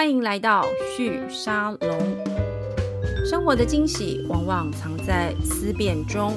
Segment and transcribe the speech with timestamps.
[0.00, 0.64] 欢迎来到
[0.96, 2.00] 续沙龙。
[3.22, 6.32] 生活的惊喜往往藏在思辨中。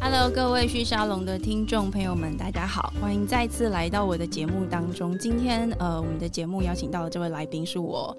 [0.00, 5.16] Hello，各位续沙龙的听众朋友们，大家好，欢迎再次来到我的节目当中。
[5.20, 8.16] 今天呃，我们的节目邀请到的这位来宾是我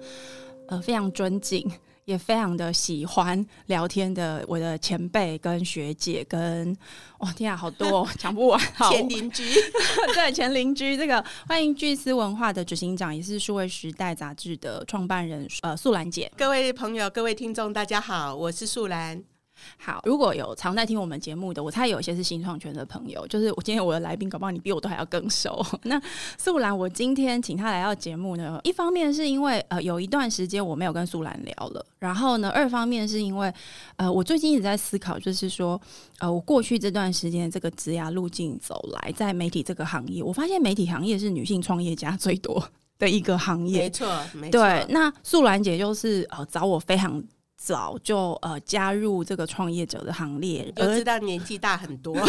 [0.68, 1.70] 呃非常尊敬。
[2.04, 6.76] 也非常的喜欢聊天的我的前辈跟学姐跟
[7.18, 8.60] 哇天啊好多 讲不完
[8.90, 9.44] 前邻居。
[10.14, 16.30] 对前邻居这个欢迎巨思文化的执行长也是数位时代杂志的创办人呃素兰姐。
[16.36, 19.33] 各位朋友各位听众大家好我是素兰。
[19.78, 23.26] 好，如果有常在听我们节目的，我猜有一些是新创圈的朋友。
[23.28, 25.64] 就是我今天我的来宾，搞不好你比我都还要更熟。
[25.84, 26.00] 那
[26.36, 33.52] 素兰，我今天请他来到节目呢，一方面是因为呃有一段时间我没有跟素兰聊了，然后呢，二方面是因为
[33.96, 35.80] 呃我最近一直在思考，就是说
[36.18, 42.62] 呃我过去这段时间这个职涯路径走来，在媒体这个行业，我发现媒体行业是女性创业家最多
[42.98, 43.82] 的一个行业。
[43.82, 44.60] 没错，没错。
[44.60, 47.22] 对，那素兰姐就是呃找我非常。
[47.56, 52.16] 早就呃加入这个创业者的行列，我知道年纪大很多。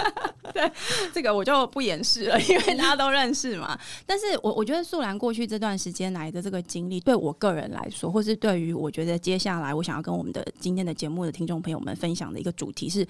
[0.56, 0.72] 对，
[1.12, 3.78] 这个我就不掩饰了，因为大家都认识嘛。
[4.06, 13.06] 但是我我觉得素兰过去这段时间来的这个经历，对我个人来说，或是对于我觉得接下来我想要跟我们的今天的节目的听众朋友们分享的一个主题是，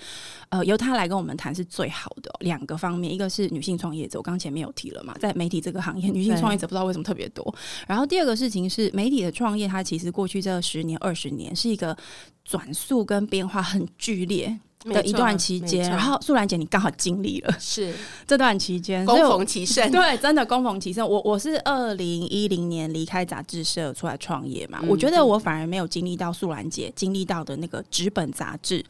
[0.48, 7.54] 呃，由他来跟我们谈是最好的两个方面，一个是女性创业者，我刚前面有提了嘛，在媒体这个行业，女性创业者不知道为什么特别多。
[7.86, 11.96] 然后第二个事情是媒体的创业，它其实过去这十年、二十年是一个
[12.44, 14.58] 转速跟变化很剧烈。
[14.86, 17.92] 的一段期间，然后素兰姐，你刚好经历了是
[18.26, 21.08] 这段期间，恭逢其盛， 对，真的恭逢其盛。
[21.08, 28.84] 我我是二零一零年离开杂志社出来创业嘛，我觉得我反而没有经历到素兰姐经历到的那个纸本杂志。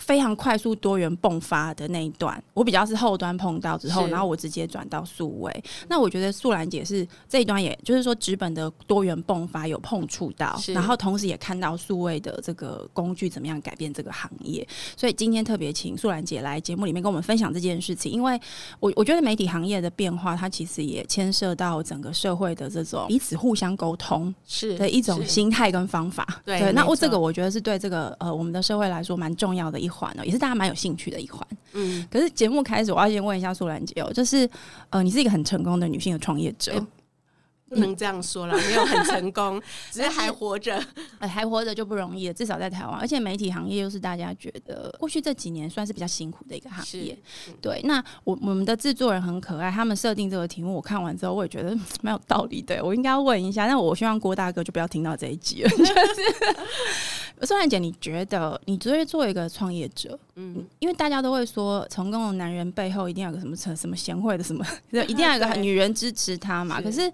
[0.00, 5.64] 非常快速多元迸发的那一段，我比较是后端碰到之后，然后我直接转到数位。
[5.88, 14.66] 那我觉得素兰姐是这一段，也就是说纸本的多元迸发有碰触到，然后同时也看到数位的这个工具怎么样改变这个行业。
[14.96, 18.40] 所以今天特别请素兰姐来节目里面跟我们分享这件事情，因为
[18.80, 26.26] 我我觉得媒体行业的变化，它其实也牵涉到整个社会的这种彼此互相沟通是的一种心态跟方法。
[26.42, 29.89] 对，那我这个我觉得是对这个呃我们的社会来说蛮重要的一。
[29.90, 31.46] 环哦，也是大家蛮有兴趣的一环。
[31.72, 34.48] 嗯，可是节目开始，我要先问一下素兰姐哦，就是
[34.88, 36.72] 呃，你是一个很成功的女性的创业者。
[37.70, 40.84] 不能这样说了，没有很成功， 只是还活着，
[41.20, 42.34] 还活着就不容易了。
[42.34, 47.16] 至少在台湾，而且媒体行业又是大家觉得过去这几年算是比较辛苦的一个行业。
[47.60, 52.84] 对，那我我们的制作人很可爱，他们设定这个题目，我看完之后我也觉得蛮有道理的。
[52.84, 55.70] 我应该要问一下，那我希望郭大哥就不要听到这一集了。
[55.70, 55.94] 就是
[57.46, 64.64] 宋兰姐，你觉得你作为做一个创业者，嗯，因为大家都会说，成功的男人背后一定要有个什么什 什么贤惠的什么，
[65.06, 66.80] 一定要有个女人支持他嘛？
[66.80, 67.10] 可是。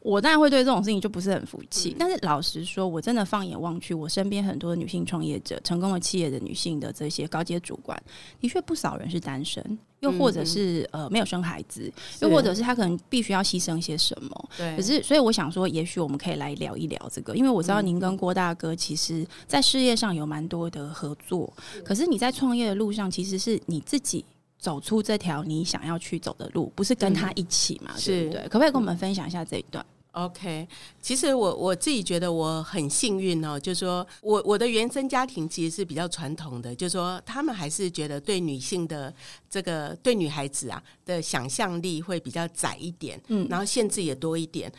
[0.00, 7.98] 我当然会对这种事情就不是很服气，但是老实说，我真的放眼望去，我身边很多女性创业者、成功的企业的女性的这些高阶主管，
[8.38, 14.48] 的确不少人是单身，又或者是呃没有生孩子，又或者是他可能必须要牺牲些什么。
[14.56, 21.52] 对，可是所以我想说，也许我们可以来聊一聊这个，因为我知道您跟郭大哥其实在事业上有蛮多的合作，
[21.84, 24.24] 可是你在创业的路上，其实是你自己。
[24.56, 27.90] 走出这条你想要去走的路，不是跟他一起嘛？
[28.02, 28.42] 对不对？
[28.44, 30.66] 可不可以跟我们分享一下这一段？OK，
[31.00, 39.12] 其实我我自己觉得我很幸运哦，就是说我我的原生家庭其实是比较传统的，就是说他们还是觉得对女性的
[39.50, 44.72] 这个对女孩子啊的想象力会比较窄一点，嗯，然后限制也多一点。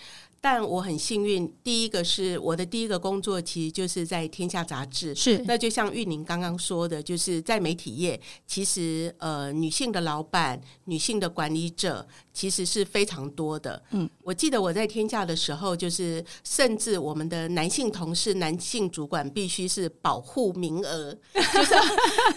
[0.46, 5.16] 但我很幸运，第一个是我的第一个工作，其实就是在《天下》杂志。
[5.16, 13.82] 是，那就像玉宁刚刚说的，就是在媒体业，其实呃，女性的老板、女性的管理者其实是非常多的。
[13.90, 21.74] 嗯，我记得我在《天下》的时候，就是甚至我们的男性同事、男性主管必须是保护名额， 就是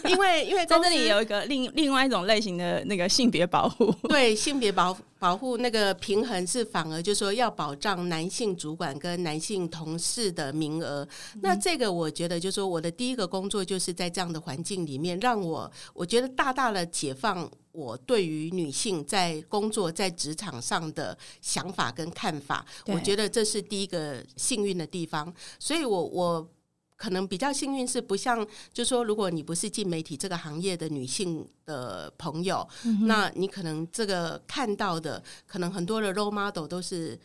[0.08, 7.98] 因为因为在这里有一个另另外一种类型的那个性别保护，对性别保保护那个平衡是反而就说要保障。
[8.08, 11.06] 男性主管跟男性同事的名额，
[11.42, 22.64] 那这个我觉得，就是说我的第一个工作就是在这样的环境里面，让我我觉得大大的解放我对于女性在工作在职场上的想法跟看法。
[22.86, 26.48] 我觉得这是第一个幸运的地方，所以我我
[26.98, 32.68] 可能比较幸运是不像，就说如果你不是进媒体这个行业的女性的朋友，
[33.06, 37.18] 那你可能这个看到的可能很多的 role model 都是。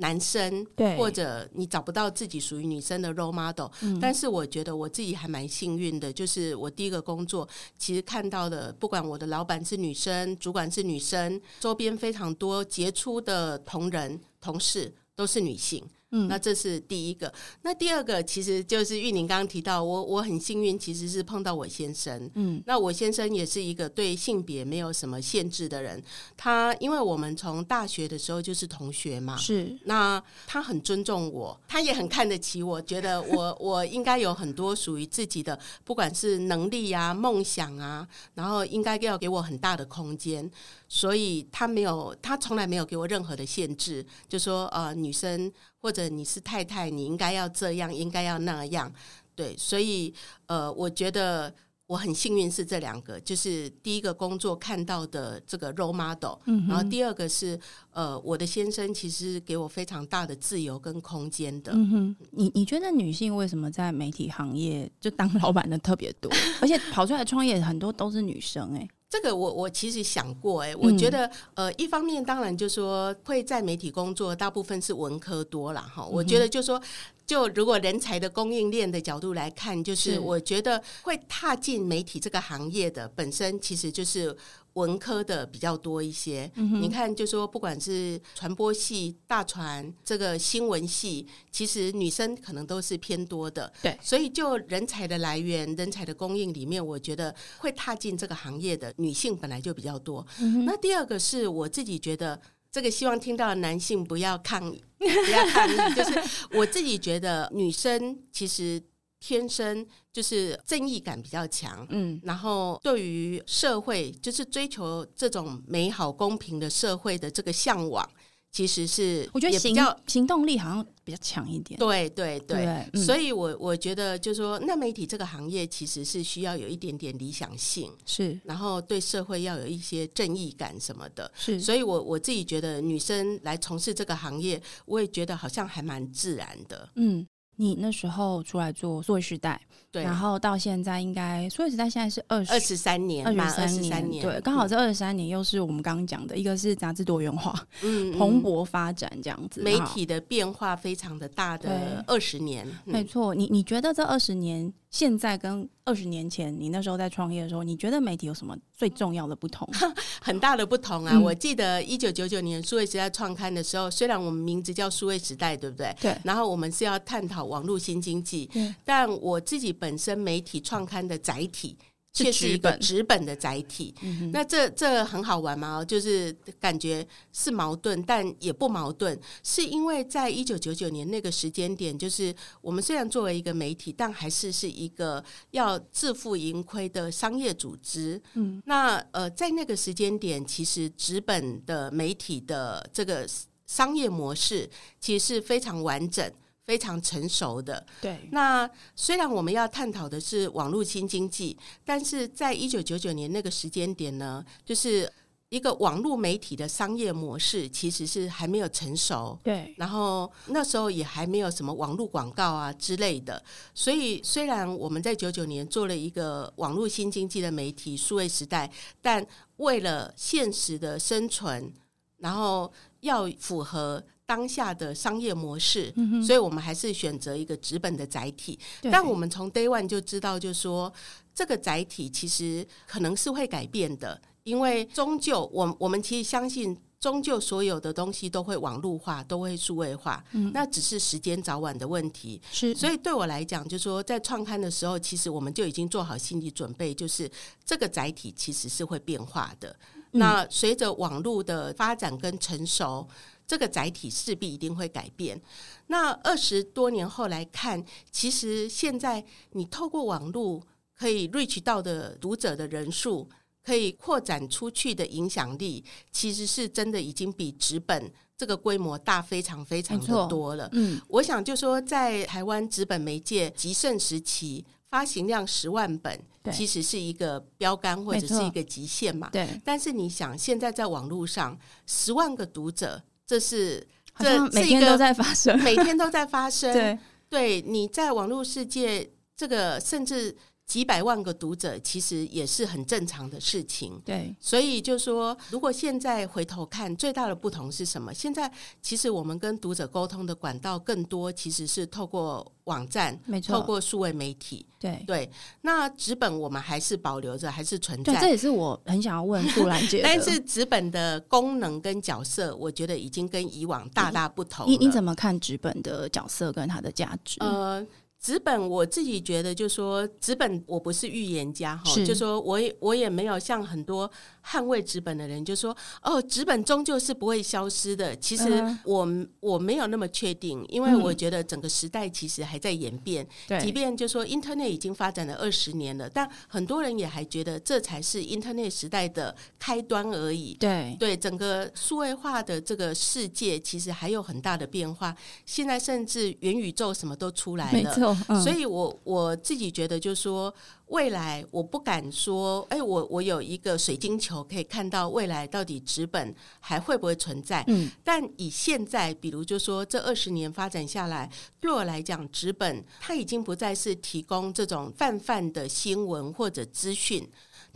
[0.00, 3.66] 男生，对，或者你找不到自己属于女生的 role model。
[3.80, 15.84] 嗯，但是我觉得我自己还蛮幸运的，就是我第一个工作，其实看到的，不管我的老板是女生，主管是女生，周边非常多杰出的同仁同事都是女性。
[16.10, 17.32] 嗯，那这是第一个。
[17.62, 22.30] 那第二个其实就是玉宁刚刚提到，我我很幸运，其实是碰到我先生。
[22.34, 26.02] 嗯，那我先生也是一个对性别没有什么限制的人。
[26.36, 29.76] 他因为我们从大学的时候就是同学嘛，是。
[29.84, 40.50] 那他很尊重我，他也很看得起我，觉得我 我应该有很多属于自己的，不管是能力啊、梦想啊，然后应该要给我很大的空间。
[40.90, 48.92] 所以他没有，他从来没有给我任何的限制，就说呃，女生或者你是太太，你应该要这样，应该要那样，
[49.34, 49.56] 对。
[49.56, 50.12] 所以
[50.46, 51.54] 呃，我觉得
[51.86, 57.58] 我很幸运是这两个，就是第一个工作看到的这个 role model，嗯然后第二个是
[57.92, 61.72] 呃，我的先生其实给我非常大的自由跟空间的。
[61.74, 68.74] 嗯哼，你你觉得女性为什么在媒体行业就当老板的特别多， 而且跑出来创业很多都是女生？
[68.74, 68.88] 哎。
[69.10, 76.04] 这个我我其实想过哎，我觉得呃，一方面当然就说会在媒体工作，大部分是文科多了哈。
[76.04, 76.80] 我觉得就说，
[77.26, 84.36] 就如果人才的供应链的角度来看，就是我觉得会踏进媒体这个行业的本身，其实就是。
[84.78, 93.72] 文科的比较多一些，你看，就说不管是传播系、大传这个新闻系，其实女生可能都是偏多的。
[93.82, 100.24] 对，所以就人才的来源、人才的供应里面，我觉得会踏进这个行业的女性本来就比较多。
[100.64, 102.40] 那第二个是我自己觉得，
[102.70, 106.22] 这个希望听到男性不要抗议，不要抗议，就是
[106.52, 108.80] 我自己觉得女生其实。
[109.20, 118.08] 天生就是正义感比较强，嗯，然后对于社会就是追求这种美好公平的社会的这个向往，
[118.52, 119.76] 其实是我觉得行
[120.06, 121.78] 行动力好像比较强一点。
[121.78, 131.60] 对对对，所以我我觉得就是说，那媒体这个行业其实是需要有一点点理想性，是，然后对社会要有一些正义感什么的，是。
[131.60, 137.26] 所以我我自己觉得女生来从事这个行业，我也觉得好像还蛮自然的，嗯。
[137.60, 139.60] 你那时候出来做数位时代，
[139.90, 143.32] 对，然后到现在应该数位时代现在是二二十三年，二
[143.68, 147.52] 十三年，对，刚好这二十三年又是我们刚刚讲的一个是杂志多元化，
[147.82, 153.34] 嗯，蓬勃发展这样子，媒体的变化非常的大的二十年，没错。
[153.34, 154.72] 你你觉得这二十年？
[154.90, 159.68] 现在跟二十年前，你那时候在创业的时候，你觉得媒体有什么最重要的不同？
[160.22, 161.18] 很大的不同啊！
[161.18, 165.94] 我记得一九九九年数位时代创刊的时候，虽然我们名字叫数位时代，对不对？
[166.00, 166.16] 对。
[166.24, 168.48] 然后我们是要探讨网络新经济，
[168.84, 171.76] 但我自己本身媒体创刊的载体。
[172.24, 173.94] 却是一个纸本的载体，
[174.32, 175.84] 那这这很好玩吗？
[175.84, 185.22] 就是感觉是矛盾，但也不矛盾，是因为在一九九九年那个时间点，就是我们虽然作为一个媒体，但还是是一个
[185.52, 188.20] 要自负盈亏的商业组织。
[188.34, 193.26] 嗯，那呃，在那个时间点，其实纸本的媒体的这个
[193.66, 194.68] 商业模式
[195.00, 196.30] 其实是非常完整。
[196.68, 198.28] 非常成熟的，对。
[198.30, 205.10] 那虽然我们要探讨的是网络新经济，但是在一九九九年那个时间点呢，就是
[205.48, 209.74] 一个网络媒体的商业模式其实是还没有成熟，对。
[209.78, 213.42] 然后那时候也还没有什么网络广告啊之类的，
[213.72, 218.70] 所以虽然我们在九九年做了一个网络新经济的媒体数位时代，
[219.00, 219.26] 但
[219.56, 221.72] 为了现实的生存，
[222.18, 222.70] 然后
[223.00, 224.04] 要符合。
[224.28, 225.90] 当下的商业模式，
[226.22, 228.58] 所以我们还是选择一个纸本的载体。
[228.82, 230.92] 但我们从 day one 就知道，就是说
[231.34, 242.38] 这个载体其实可能是会改变的，因为终究，我我们其实相信，终究所有的东西都会网络化，都会数位化，嗯那只是时间早晚的问题。
[242.52, 247.30] 是，所以对我来讲，就是说在创刊的时候，其实我们就已经做好心理准备，就是
[247.64, 249.74] 这个载体其实是会变化的。
[250.10, 253.08] 那随着网络的发展跟成熟。
[253.48, 255.40] 这个载体势必一定会改变。
[255.86, 260.62] 那二十多年后来看，其实现在你透过网络
[260.94, 263.26] 可以 reach 到的读者的人数，
[263.64, 270.68] 可以扩展出去的影响力，其实是真的已经比纸本这个规模大非常非常的多了。
[270.72, 276.20] 嗯，我想就说在台湾纸本媒介极盛时期，发行量十万本，
[276.52, 279.30] 其实是一个标杆或者是一个极限嘛。
[279.30, 279.48] 对。
[279.64, 283.02] 但是你想，现在在网络上十万个读者。
[283.28, 283.86] 这是
[284.18, 286.72] 这每天都在发生，每天都在发生。
[286.74, 290.34] 对，对，你在网络世界，这个甚至
[290.68, 293.98] 几百万个读者，其实也是很正常的事情。
[294.04, 298.12] 对，所以就说，如果现在回头看，最大的不同是什么？
[298.12, 304.66] 现在其实我们跟读者沟通的管道更多，其实是透过网站，没错，透过数位媒体。
[304.78, 305.30] 对对，
[305.62, 308.20] 那纸本我们还是保留着，还是存在。
[308.20, 310.02] 这也是我很想要问 杜兰姐。
[310.04, 314.68] 但是纸本的功能跟角色，我觉得已经跟以往大大不同。
[314.68, 317.38] 你你怎么看纸本的角色跟它的价值？
[317.40, 317.86] 呃。
[318.20, 324.10] 纸本我自己觉得，就说纸本我不是预言家哈，就说我也我也没有像很多
[324.44, 328.14] 捍卫纸本的人，就说哦，纸本终究是不会消失的。
[328.16, 329.08] 其实我
[329.38, 333.26] 我没有那么确定，因为我觉得整个时代其实还在演变。
[333.46, 340.54] 对，即便就说 Internet 已经发展了二十年了，但很多人也还觉得这才是 Internet 时代的开端而已。
[340.54, 345.16] 对对，整个数位化的这个世界其实还有很大的变化。
[345.46, 348.07] 现在甚至元宇宙什么都出来了。
[348.42, 350.52] 所以，我我自己觉得，就是说，
[350.86, 357.64] 未来我不敢说，哎，我我有一个水晶球可以看到未来到底纸本还会不会存在。
[357.68, 367.28] 嗯，但以现在，比如就说这二十年发展下来，对我来讲，纸本它已经不再是提供这种泛泛的新闻或者资讯。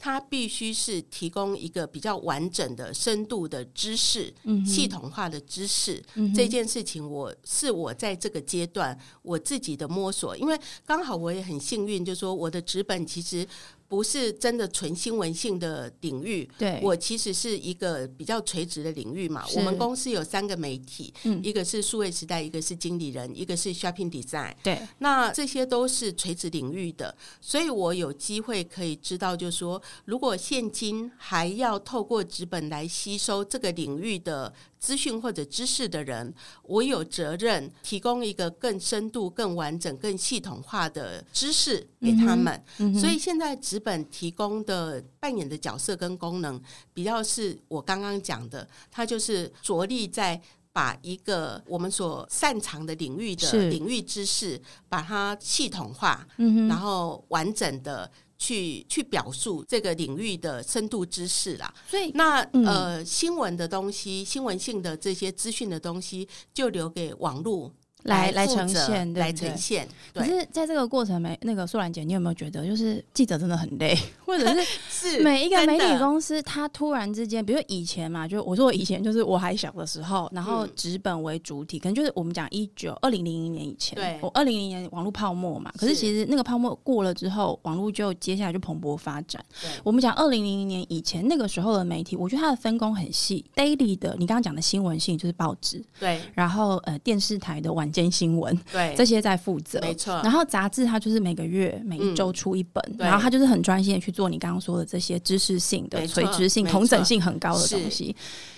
[0.05, 4.35] 它必须是提供一个比较完整的、深度的知识、
[4.67, 6.03] 系统化的知识。
[6.35, 13.47] 这件事情，我是我在这个阶段我自己的摸索，因为刚好我也很幸运，就说我的纸本其实。
[13.93, 19.45] 不是真的纯新闻性的领域，对我其实是一个比较垂直的领域嘛。
[19.55, 24.55] 我们公司有三个媒体，一个是数位时代，一个是经理人，一个是 shopping design。
[24.63, 34.55] 对，那这些都是垂直领域的，所以我有机会可以知道，就是说，如果现金还要透过纸本来吸收这个领域的。
[34.83, 36.35] 资讯或者知识的人，
[36.65, 42.61] 我有责任提供一个更深度、更完整、更系统化的知识给他们。
[42.99, 46.61] 所以现在纸本提供的扮演的角色跟功能，
[46.93, 50.41] 比较是我刚刚讲的，它就是着力在
[50.73, 56.27] 把一个我们所擅长的领域的领域知识，把它系统化，
[56.69, 58.11] 然后完整的。
[58.43, 67.73] 去去表述这个领域的深度知识啦，所以那呃新闻的东西、新闻性的这些资讯的东西，就留给网络。
[68.05, 69.87] 来来呈现，来呈现。
[70.15, 85.73] 可是，在这个过程，没那个素兰姐，你有没有觉得，就是记者真的很累，或者是 是每一个媒体公司，他突然之间，比如以前嘛，就我说我以前就是我还小的时候，然后纸本为主体，可能就是我们讲一九二零零零年以前，对，我二零零年网络泡沫嘛。
[85.77, 89.43] 可是其实那个泡沫过了之后，网络就接下来就蓬勃发展。
[89.85, 98.59] 我们讲二零零零年以前那个时候的媒体，我觉得它的分工很细，daily 的，你刚刚讲的新闻性就是报纸，对，然后呃电视台的晚间新闻。
[98.73, 100.15] 对，这些在负责，没错。
[100.25, 108.17] 然后杂志它就是每个月、每一周出一本，然后它就是很专心的去做你刚刚说的这些知识性的、垂直性、同整性很高的东西。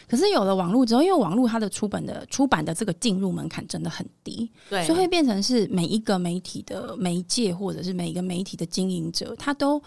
[0.08, 9.82] 可是有了网络之后，因为网络它的出本的出版的这个进入门槛真的很低，对，所以会变成是每一个媒体的媒介或者是每一个媒体的经营者，他都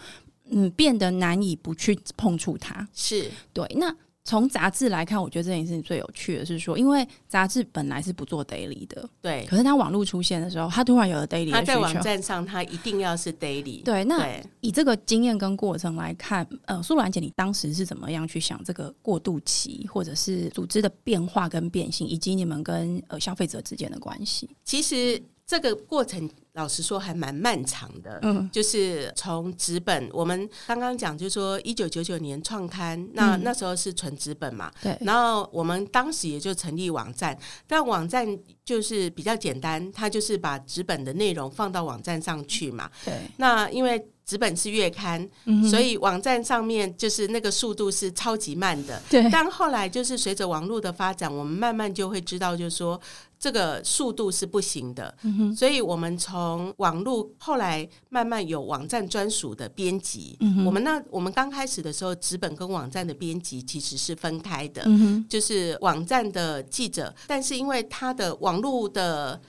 [0.50, 2.86] 嗯变得难以不去碰触它。
[2.92, 3.94] 是对，那。
[4.28, 9.46] 从杂志来看，我觉得这件事情最有趣的是说，因为杂志本来是不做 daily 的，对。
[9.48, 13.82] 可是它网络出现的时候，它突然有了 daily 它在网站上，它一定要是 daily。
[13.82, 14.28] 对，那
[14.60, 24.50] 以这个经验跟过程来看，呃，苏兰姐，你当时是怎么样去想这个过渡期，或者是组织的变化跟变性，以及你们跟呃消费者之间的关系？
[24.62, 25.18] 其实
[25.48, 26.30] 这个过程。
[26.54, 28.18] 老实说，还蛮漫长的。
[28.22, 34.68] 嗯，就是从纸本，我们刚刚讲，就是说一九九九年创刊，那那时候是纯纸本嘛。
[34.82, 34.98] 对。
[35.02, 37.38] 然后我们当时也就成立网站，
[37.68, 38.26] 但网站
[38.64, 42.90] 就是比较简单，它就是把纸本的内容放到网站上去嘛。
[43.04, 43.14] 对。
[43.36, 45.28] 那因为纸本是月刊，
[45.68, 49.02] 所以网站上面就是那个速度是超级慢的。
[49.10, 49.28] 对。
[49.30, 53.00] 但后来就是随着网络的发展，我们慢慢就会知道，就是说
[53.40, 55.12] 这个速度是不行的。
[55.22, 64.84] 嗯所以我们从从网络后来慢慢有网站专属的编辑，我们那我们刚开始的时候，纸本跟网站的编辑其实是分开的，
[65.26, 69.40] 就是网站的记者，但是因为他的网络的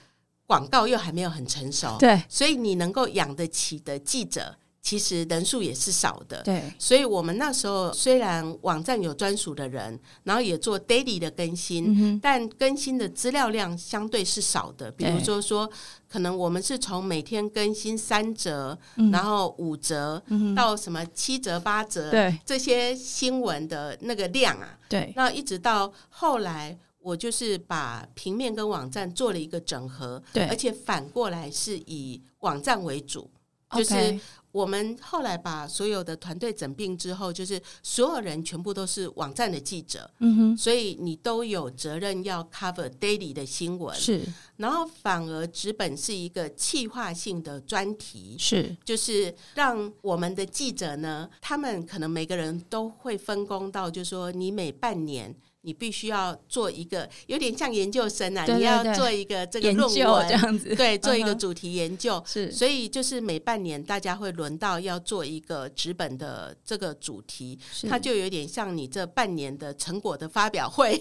[0.46, 4.56] 广告又还没有很成熟，对，所以你能够养得起的记者。
[4.82, 14.90] 其实人数也是少的，对，所以我们那时候虽然网站有专属的人，然后也做 daily 的更新，但更新的资料量相对是少的。
[14.92, 15.70] 比如说说，
[16.08, 18.76] 可能我们是从每天更新三折，
[19.12, 20.20] 然后五折，
[20.56, 22.38] 到什么七折、八折，对。
[22.46, 33.30] 这些新闻的那个量啊，对，那一直到后来，我就是把平面跟网站做了一个整合，对，而且反过来是以网站为主。
[33.72, 34.18] 就是
[34.52, 43.94] 我们后来把所有的团队整并之后，就是所有人全部都是网站的记者，嗯哼，所以你都有责任要 cover daily 的新闻。
[43.96, 44.20] 是，
[44.56, 55.34] 然后反而纸本是一个企划性的专题，是，就是让我们的记者呢，他们可能每个人都会分工到，就是说你每半年。
[55.62, 62.22] 你必须要做一个有点像研究生啊，你要做一个这个论文这样子，对，做一个主题研究。
[62.26, 70.96] 是，所以就是每半年大家会轮到要做一个纸本的这个主题，它就有点像你这半年的成果的发表会。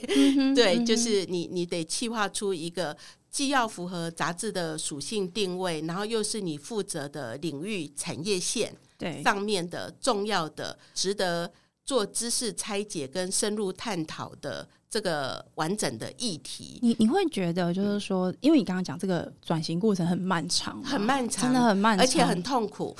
[0.53, 2.95] 对，就是你你得计划出一个
[3.31, 11.49] 既要符合杂志的属性定位，然后又是你负责的领域产业线对上面的重要的值得。
[11.89, 22.95] 做知识拆解跟深入探讨的这个完整的议题，你你会觉得就是说，因为你刚刚讲这个转型过程很漫长，很漫长，真的很漫长，而且很痛苦。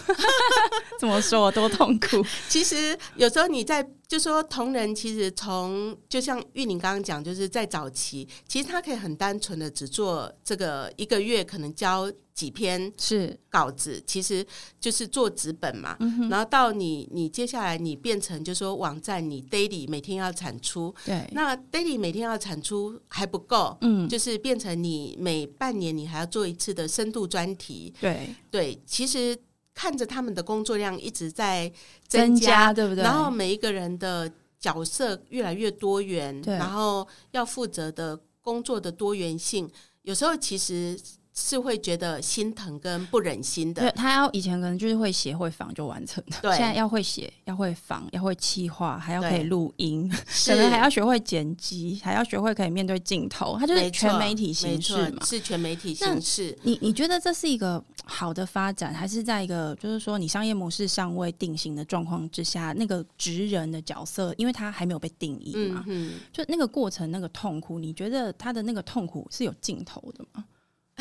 [1.00, 1.52] 怎么说？
[1.52, 2.26] 多痛苦？
[2.50, 3.88] 其实有时候你在。
[4.10, 13.40] 就说同仁其实从就像玉玲刚刚讲，就是在早期，其实他可以很单纯的只做这个一个月可能交几篇是。
[13.52, 14.44] 稿子，其实
[14.80, 15.96] 就是做纸本嘛。
[16.30, 28.36] 然后到你你接下来你变成就说网站你 daily 每天要产出，对，那 daily 每天要产出还不够，嗯，就是变成你每半年你还要做一次的深度专题，对。
[28.50, 29.38] 对，其实。
[29.74, 31.72] 看着他们的工作量一直在
[32.08, 33.04] 增加，对不对？
[33.04, 39.70] 然后每一个人的角色越来越多元，然后要负责的工作的多元性，
[40.04, 41.00] 有时候其实。
[41.40, 43.90] 是会觉得心疼跟不忍心的。
[43.92, 50.10] 他要以前可能就是会写会仿就完成的，对，现在要会写，要会仿，要会气化，还要可以录音，
[50.46, 53.58] 可能还要学会剪辑，还要学会可以面对镜头。
[53.58, 56.58] 他就是全媒体形式嘛，是全媒体形式。
[56.64, 65.84] 你你觉得这是一个好的发展，还是在一个就是说你商业模式尚未定型的状况之下，那个职人的角色，因为他还没有被定义嘛？
[65.88, 70.44] 嗯，就那个过程那个痛苦，你觉得他的那个痛苦是有尽头的吗？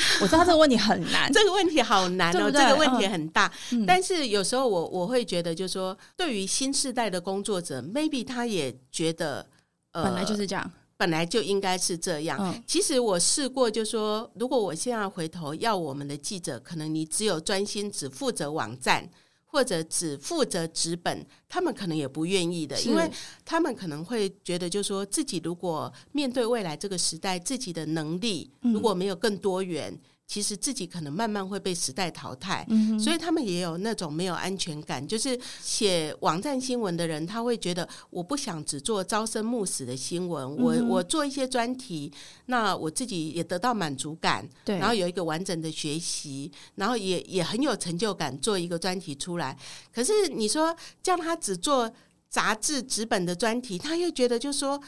[0.21, 3.50] 我知道这个问题很难，这个问题好难哦，这个问题很大。
[3.87, 9.47] 但是有时候我我会觉得，就是说，对于新时代的工作者，maybe 他也觉得，
[9.93, 12.62] 呃，本来就是这样，本来就应该是这样。
[12.67, 19.09] 其实我试过，就说，如果我现在回头要我们的记者，可能你只有专心只负责网站。
[19.50, 23.11] 或者只负责纸本，他们可能也不愿意的，因为
[23.44, 29.98] 他们可能会觉得，就说自己如果面对未来这个时代，自己的能力如果没有更多元。
[30.29, 32.67] 其实自己可能慢慢会被时代淘汰，
[33.03, 35.05] 所以他们也有那种没有安全感。
[35.05, 42.12] 就是写网站新闻的人，他会觉得我不想只做朝生暮死的新闻，我我做一些专题，
[42.45, 49.57] 那我自己也得到满足感，对，然后有一个完整的学习，然后也也很有成就感，做一个专题出来。
[49.91, 51.91] 可是你说叫他只做
[52.29, 54.79] 杂志纸本的专题，他又觉得就说。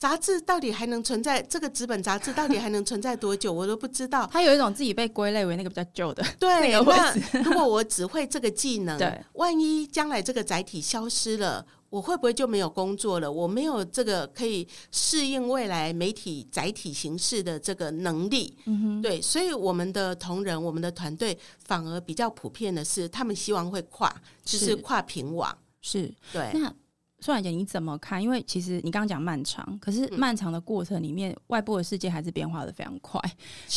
[0.00, 1.42] 杂志到底还能存在？
[1.42, 3.52] 这个纸本杂志到底还能存在多久？
[3.52, 4.26] 我都不知道。
[4.32, 6.24] 他有一种自己被归类为那个比较旧的。
[6.38, 13.30] 对，那 如果我只会这个技能，对，万一将来这个载体消失了，我会不会就没有工作了？
[13.30, 18.56] 我没有这个可以适应未来媒体载体形式的这个能力。
[18.64, 24.10] 嗯哼，对，所以我们的同仁，我们的团队反而比较普遍的是，他们希望会跨，
[24.46, 25.54] 就是跨屏网。
[25.82, 26.50] 是对。
[26.54, 26.72] 那
[27.20, 28.22] 苏婉姐，你怎么看？
[28.22, 33.20] 因为其实你刚刚讲漫长，可是漫长的过程里面，外部的世界还是变化的非常快。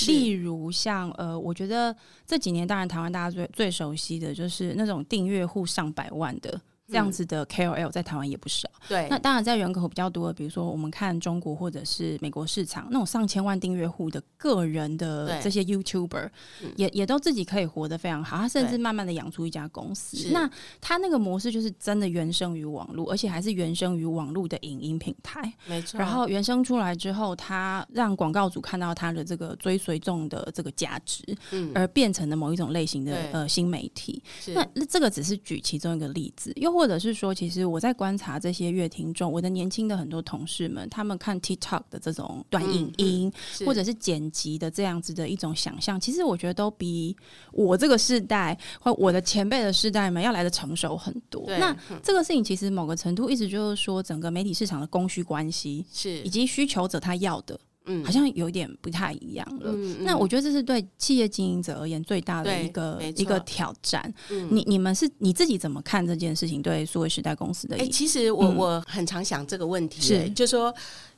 [0.08, 6.60] 例如像呃，我觉得这几年，当然台湾大家最最熟悉的就是那种订阅户上百万的。
[6.94, 9.08] 这样子的 KOL 在台湾也不少，对。
[9.10, 16.30] 那当然，在人口比较多的，比如说我们看中国或者是美国市场，那种上千万订阅户的个人的这些 YouTuber，
[16.76, 18.38] 也也都自己可以活得非常好。
[18.38, 20.30] 他甚至慢慢的养出一家公司。
[20.32, 20.48] 那
[20.80, 25.98] 他那个模式就是真的原生于网络，而且还是原生于网络的影音平台，没错。
[25.98, 34.22] 然后原生出来之后，他让广告主看到他的这个追随众的这个价值，嗯，而变成了某一种类型的呃新媒体。
[34.48, 36.74] 那那这个只是举其中一个例子，又。
[36.74, 43.32] 或者是说，其实我在观察这些乐听众，我的年轻的很多同事们，他们看 TikTok 的这种短影音，
[43.66, 47.16] 或者是剪辑的这样子的一种想象，其实我觉得都比
[47.52, 51.46] 我这个世代或我的前辈的世代们要来的成熟很多。
[51.58, 57.60] 那这个事情其实某个程度一直就是说，整个媒体市场的供需关系是以及需求者他要的。
[57.86, 59.74] 嗯，好像有点不太一样了。
[60.02, 64.14] 那我觉得这是对企业经营者而言最大的一个一个挑战。
[64.50, 66.62] 你你们是你自己怎么看这件事情？
[66.62, 67.78] 对数位时代公司的？
[67.78, 70.74] 哎，其实我我很常想这个问题，是就说。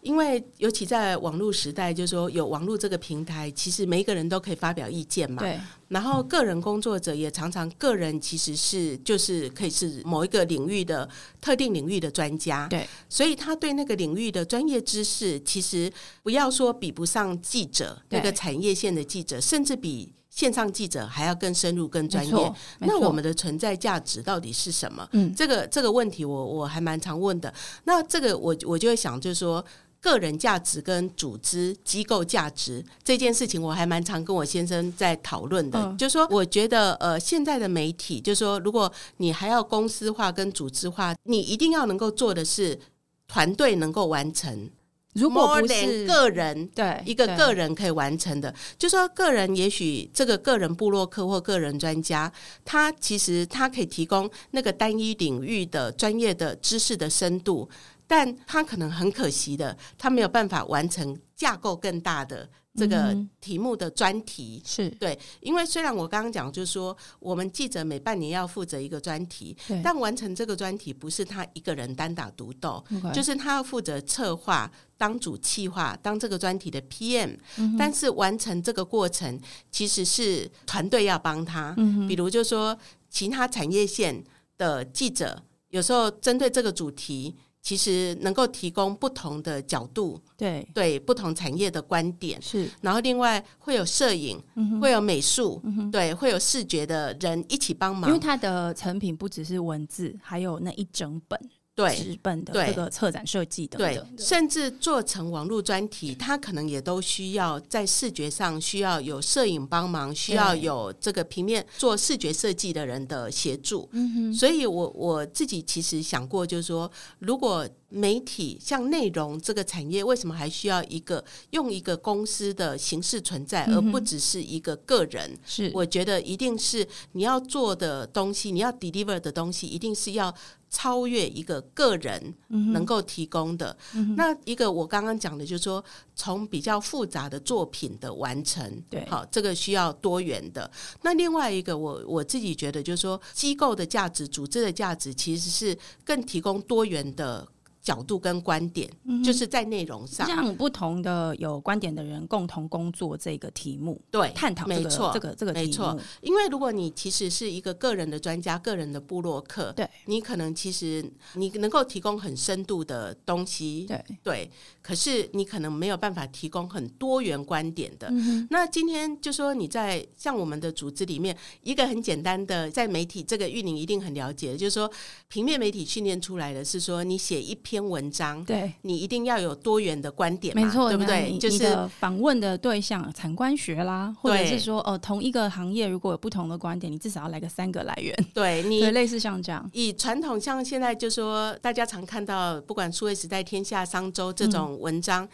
[0.06, 5.42] 因为尤其在网络时代，就是说有网络这个平台，其实每一个人都可以发表意见嘛。
[5.42, 5.60] 对。
[5.88, 11.10] 然后个人工作者也常常个人其实是就是可以是某一个领域的
[11.42, 12.68] 特定领域的专家。
[12.68, 12.88] 对。
[13.10, 15.92] 所以他对那个领域的专业知识，其实
[16.22, 20.14] 不要说比不上记者那个产业线的记者，甚至比。
[20.28, 22.54] 线上记者还要更深入、更专业。
[22.80, 25.08] 那我们的存在价值到底是什么？
[25.14, 27.54] 嗯，这个这个问题我我还蛮常问的。
[27.86, 29.64] 那这个我我就会想，就是说
[30.06, 35.96] 个人价值跟组织机构价值这件事情，我还蛮常跟我先生在讨论的。
[35.98, 42.80] 就是说，我觉得呃，现在的媒体，就是说，如果你还要公司化跟组织化，你一定要能够做的是
[43.28, 44.70] 团队能够完成。
[45.16, 52.30] 如果不是个人，对一个个人可以完成的，就说个人也许这个个人部落客或个人专家，
[52.66, 57.68] 他其实他可以提供那个单一领域的专业的知识的深度，
[58.08, 62.50] 但他可能很可惜的，他没有办法完成架构更大的。
[62.78, 64.62] 这个题目的专题。
[64.66, 64.90] 是。
[64.90, 77.38] 对，因为虽然我刚刚讲，就是说我们记者每半年要负责一个专题，但完成这个专题不是他一个人单打独斗，就是他要负责策划、当主企划、当这个专题的 PM，
[77.80, 79.40] 但是完成这个过程
[79.72, 81.74] 其实是团队要帮他，
[82.10, 82.78] 比如就说
[83.10, 84.22] 其他产业线
[84.58, 87.38] 的记者，有时候针对这个主题。
[87.66, 90.66] 其实能够提供不同的角度，对。
[90.72, 92.40] 对不同产业的观点。
[92.40, 94.40] 是，然后另外会有摄影，
[94.80, 95.60] 会有美术，
[95.92, 101.40] 对，会有视觉的人一起帮忙，因为它的成品不只是文字，还有那一整本。
[101.76, 113.90] 对纸本的这个策展设计的，对，甚至做成网络专题，它可能也都需要在视觉上需要有摄影帮忙，需要有这个平面做视觉设计的人的协助。
[113.92, 125.38] 嗯哼，所以我我自己其实想过，就是说，如果媒体像内容这个产业，为什么还需要一个用一个公司的形式存在，而不只是一个个人？
[125.46, 130.34] 是，我觉得一定是你要做的东西，你要 deliver 的东西，一定是要。
[130.76, 132.36] 超越一个个人
[132.74, 133.78] 能够提供的
[134.18, 135.82] 那一个，我刚刚讲的，就是说
[136.16, 140.70] 从比较复杂的作品的完成，对，好，这个需要多元的。
[141.02, 147.48] 那另外一个，我我自己觉得，就是说机构的价值、组织的价值，其实是更提供多元的。
[147.86, 148.90] 角度跟观点，
[149.24, 155.96] 就是在内容上，让不同的有观点的人共同工作这个题目，对，探讨没错，这个这个没错。
[156.22, 164.52] 因为如果你其实是一个个人的专家、个人的部落客，对，你可能其实你能够提供很深度的东西，对对。
[164.82, 168.12] 可是你可能没有办法提供很多元观点的。
[168.50, 174.92] 那今天就说你在像我们的组织里面，一个很简单的，在媒体这个玉宁一定很了解，就是说
[175.28, 177.75] 平面媒体训练出来的是说，你写一篇。
[177.76, 181.38] 篇文章，对你一定要有多元的观点，没错，对不对？
[181.38, 188.16] 就是访问的对象，产官学啦，或者是说，哦，同一个行业如果有不同的观点，你至少要来个三个来源。
[188.34, 195.28] 对你类似像这样，以传统像现在就说，大家常看到，不管数位时代、天下、商周这种文章。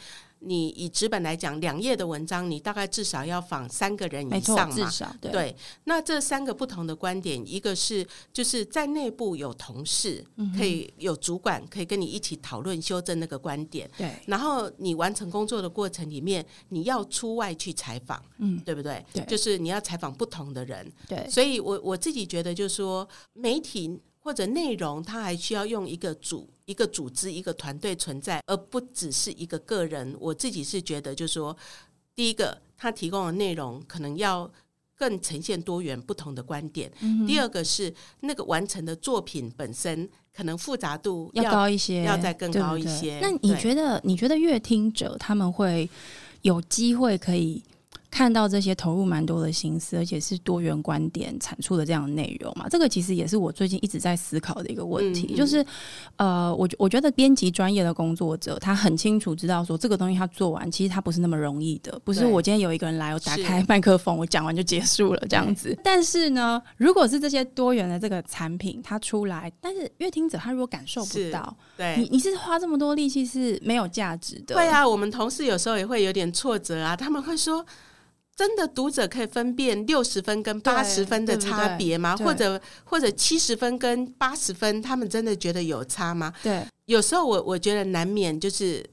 [0.43, 4.75] 你以纸本来讲，两页的文章，你大概至少要访三个人以上嘛？
[4.75, 5.55] 至少对。
[5.83, 10.25] 那这三个不同的观点，一个是就是在内部有同事，
[10.57, 13.89] 可以有主管可以跟你一起讨论修正那个观点。
[13.95, 14.11] 对。
[14.25, 19.05] 然后你完成工作的过程里面，你要出外去采访，嗯，对不对？
[19.13, 19.23] 对。
[19.25, 20.91] 就是你要采访不同的人。
[21.07, 21.29] 对。
[21.29, 24.01] 所以我我自己觉得，就是说媒体。
[24.23, 30.15] 或者内容，它还需要用一个组、一个组织、一个团队存在，而不只是一个个人。
[30.19, 31.55] 我自己是觉得，就是说，
[32.15, 34.49] 第一个，他提供的内容可能要
[34.95, 36.89] 更呈现多元不同的观点；
[37.27, 43.19] 第二个是那个完成的作品本身，可能复杂度要高一些，要再更高一些。
[43.21, 43.99] 那你觉得？
[44.05, 45.89] 你觉得乐听者他们会
[46.43, 47.61] 有机会可以？
[48.11, 52.67] 看到这些投入蛮多的心思，而且是多元观点产出的这样的内容嘛？
[52.69, 55.65] 这个其实也是我最近一直在思考的一个问题，就是
[56.17, 65.75] 呃，我我觉得编辑专业的工作者，他很清楚知道说这个东西他做完，其实他不是那么容易的，不是我今天有一个人来，我打开麦克风，我讲完就结束了这样子。
[65.81, 74.55] 但是呢，如果是这些多元的这个产品它出来，但是乐听者他如果感受不到，对你你是花这么多力气是没有价值的。
[74.55, 77.65] 对啊，我们同事有时候也会有点挫折啊，他们会说。
[78.35, 82.15] 真的读者可以分辨六十分跟八十分的差别吗？
[82.17, 86.33] 或者或者七十分跟八十分，他们真的觉得有差吗？
[86.41, 88.83] 对，有时候我我觉得难免就是，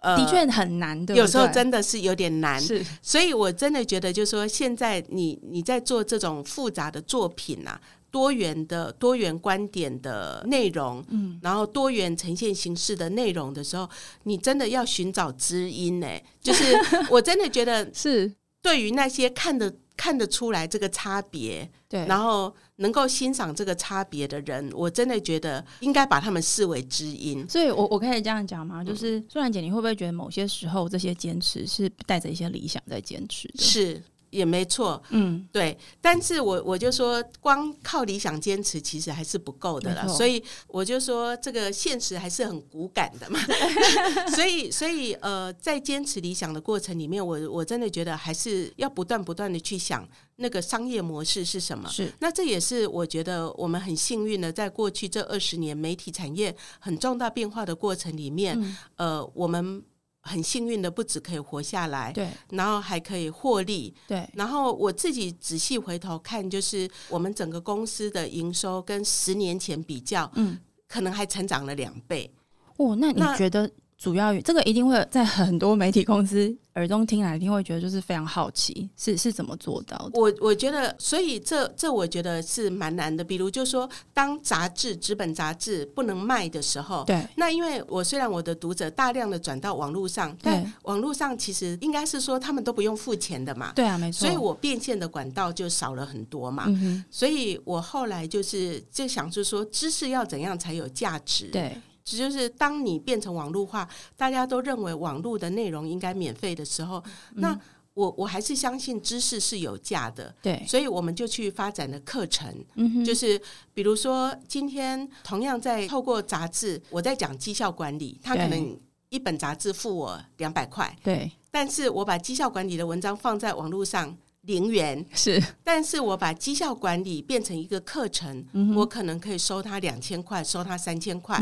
[0.00, 1.14] 呃，的确很难的。
[1.14, 2.84] 有时候真的是有点难，是。
[3.00, 7.80] 所以我真的觉得，就是说，现在你你在做这种复杂的作品啊。
[8.10, 13.86] 多元的多元观点的内容，嗯，然后多元呈现形式的内容的时候，
[14.22, 16.08] 你真的要寻找知音呢。
[16.40, 16.64] 就是
[17.12, 27.46] 我真的觉得是对于那些看得看得出来这个差别，对，然后能够欣赏这个差别的人，我真的觉得应该把他们视为知音。
[27.48, 28.82] 所以，我我可以这样讲吗？
[28.84, 33.62] 就是素然姐，你会不会觉得某些时候这些坚持是带着一些理想在坚持的？
[33.62, 34.02] 是。
[34.30, 43.40] 也没错，嗯，对，但是我我就说，光靠理想坚持其实还是不够的了，所以我就说，这个现实还是很骨感的嘛，
[44.34, 59.82] 所以所以呃，在坚持理想的过程里面，我我真的觉得还是要不断不断的去想那个商业模式是什么，是，那这也是我觉得我们很幸运的，在过去这二十年媒体产业很重大变化的过程里面，呃，我们。
[60.28, 64.28] 很幸运的，不止可以活下来，对，然后还可以获利，对。
[64.34, 72.30] 然后我自己仔细回头看，就是我们整个公司的营收跟十年前比较，嗯，可能还成长了两倍。
[72.76, 73.68] 哦，那你觉得？
[73.98, 80.10] 主要这个一定会在很多媒体公司耳中听来，一定会觉得就是非常好奇，是是怎么做到的？
[80.14, 83.24] 我我觉得，所以这这我觉得是蛮难的。
[83.24, 94.24] 比如，就说当杂志纸本杂志不能卖的时候，对，那因为我虽然我的读者大量的转到网络上，但网络上其实应该是说他们都不用付钱的嘛，对啊，没错。
[94.24, 101.48] 所以我变现的管道就少了很多嘛，嗯所以我后来就是就想就是说，知识要怎样才有价值？
[101.48, 101.76] 对。
[102.16, 107.02] 就是当你变成网络化，大家都认为网络的内容应该免费的时候，
[107.34, 107.58] 那
[107.94, 110.34] 我我还是相信知识是有价的。
[110.40, 112.48] 对，所以我们就去发展了课程。
[112.76, 113.40] 嗯就是
[113.74, 120.96] 比如说今天同样在透过杂志，我在讲绩效管理，他可能一本杂志付我两百块。
[121.02, 124.16] 对，但是我把绩效管理的文章放在网络上。
[124.48, 125.04] 零元。
[125.12, 131.38] 是，但是我把绩效管理变成一个课程，我可能可以收他两千块，收他三千块。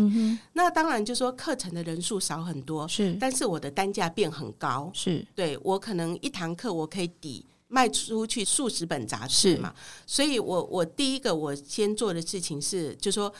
[0.52, 5.24] 那当然就说课程的人数少很多，是，但是我的单价变很高，是。
[5.34, 9.72] 对我可能一堂课我可以抵卖出去数十本杂志嘛。
[10.04, 13.32] 所以我我第一个我先做的事情是，就说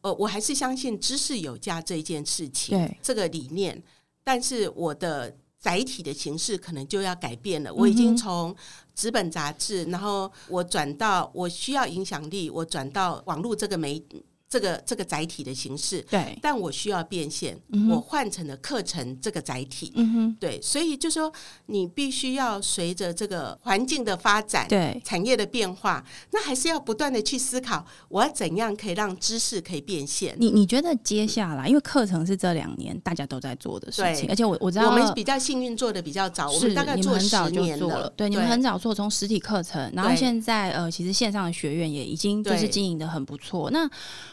[0.00, 2.98] 呃，我还是相信知识有价这一件事情，对。
[3.00, 3.80] 这个理念，
[4.24, 5.36] 但是我的。
[5.62, 7.72] 载体的形式可能就要改变了。
[7.72, 8.54] 我已经从
[8.94, 14.04] 纸本杂志，然后我转到我需要影响力，我转到网络这个媒。
[14.52, 21.32] 这个这个载体的形式，对，但我需要变现，我换成了课程这个载体，嗯哼，对，所以就说
[21.64, 30.36] 你必须要随着这个环境的发展，对，产业的变化，那还是要不断的去思考，我要怎样可以让知识可以变现。
[30.38, 43.90] 你你觉得接下来，因为课程是这两年大家都在做的事情，而且我我知道我们比较幸运做的比较早，我们大概做十年了，对，你们很早做从实体课程，然后现在呃，其实线上的学院也已经就是经营的很不错，那。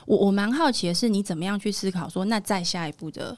[0.10, 3.38] 我我蛮好奇的是，你怎么样去思考说，那再下一步的？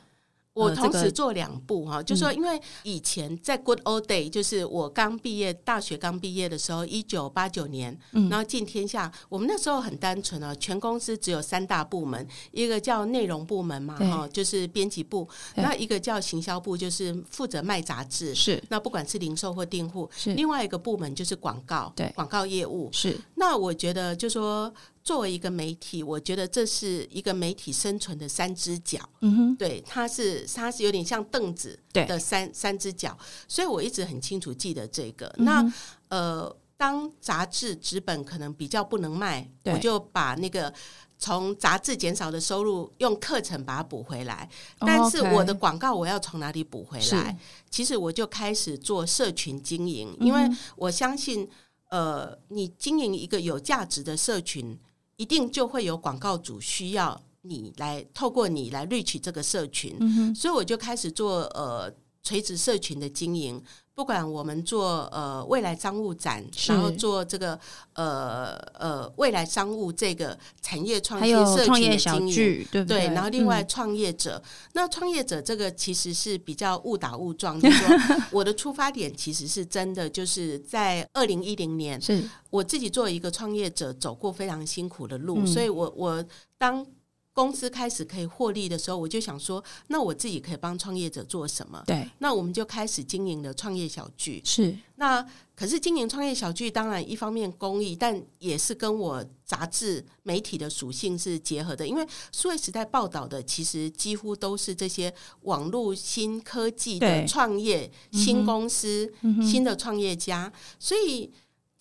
[0.54, 7.98] 我同时做两步哈，就说因为以前在 Good Old Day，就是我刚毕业，大学刚毕业的时候，一九八九年，
[8.30, 23.18] 然后进天下，我们那时候很单纯啊，全公司只有三大部门，一个叫内容部门嘛，哈，就是编辑部；那一个叫行销部，就是负责卖杂志，是那不管是零售或订户；是另外一个部门就是广告，对广告业务是。
[23.36, 24.72] 那我觉得就说。
[25.04, 29.00] 作为一个媒体，我觉得这是一个媒体生存的三只脚。
[29.22, 35.34] 嗯哼，对，它是它是有点像凳子的三三只脚，所以我一直很清楚记得这个。
[35.40, 35.66] 那
[36.10, 40.72] 呃，当杂志纸本可能比较不能卖，我就把那个
[41.18, 44.48] 从杂志减少的收入用课程把它补回来。
[44.78, 47.36] 但是我的广告我要从哪里补回来？
[47.72, 51.50] 其实我就开始做社群经营，因为我相信，
[51.90, 54.78] 呃，你经营一个有价值的社群。
[55.22, 59.96] 一定就会有广告主需要你来透过你来 reach 这个社群，
[60.34, 63.64] 所以我就开始做呃垂直社群的经营。
[63.94, 67.60] 不管我们做呃未来商务展，然后做这个
[67.94, 73.08] 呃呃未来商务这个产业创新社群的经营，对对？
[73.08, 74.42] 然后另外创业者，
[74.74, 86.26] 那创业者这个其实是比较误打误撞，就是说 我的出发点其实是真的，就是在二零一零年，是我自己作为一个创业者走过非常辛苦的路，所以我我
[86.58, 86.86] 当。
[87.34, 91.82] 公司开始可以获利的时候，我就想说，那我自己可以帮创业者做什么？
[91.88, 94.42] 对，那我们就开始经营了创业小聚。
[94.44, 101.88] 是，那可是经营创业小聚，当然一方面公益，但也是跟我杂志媒体的属性是结合的。
[101.88, 105.14] 因为数位时代报道的，其实几乎都是这些
[105.44, 111.32] 网络新科技的创业、新公司、新的创业家，所以。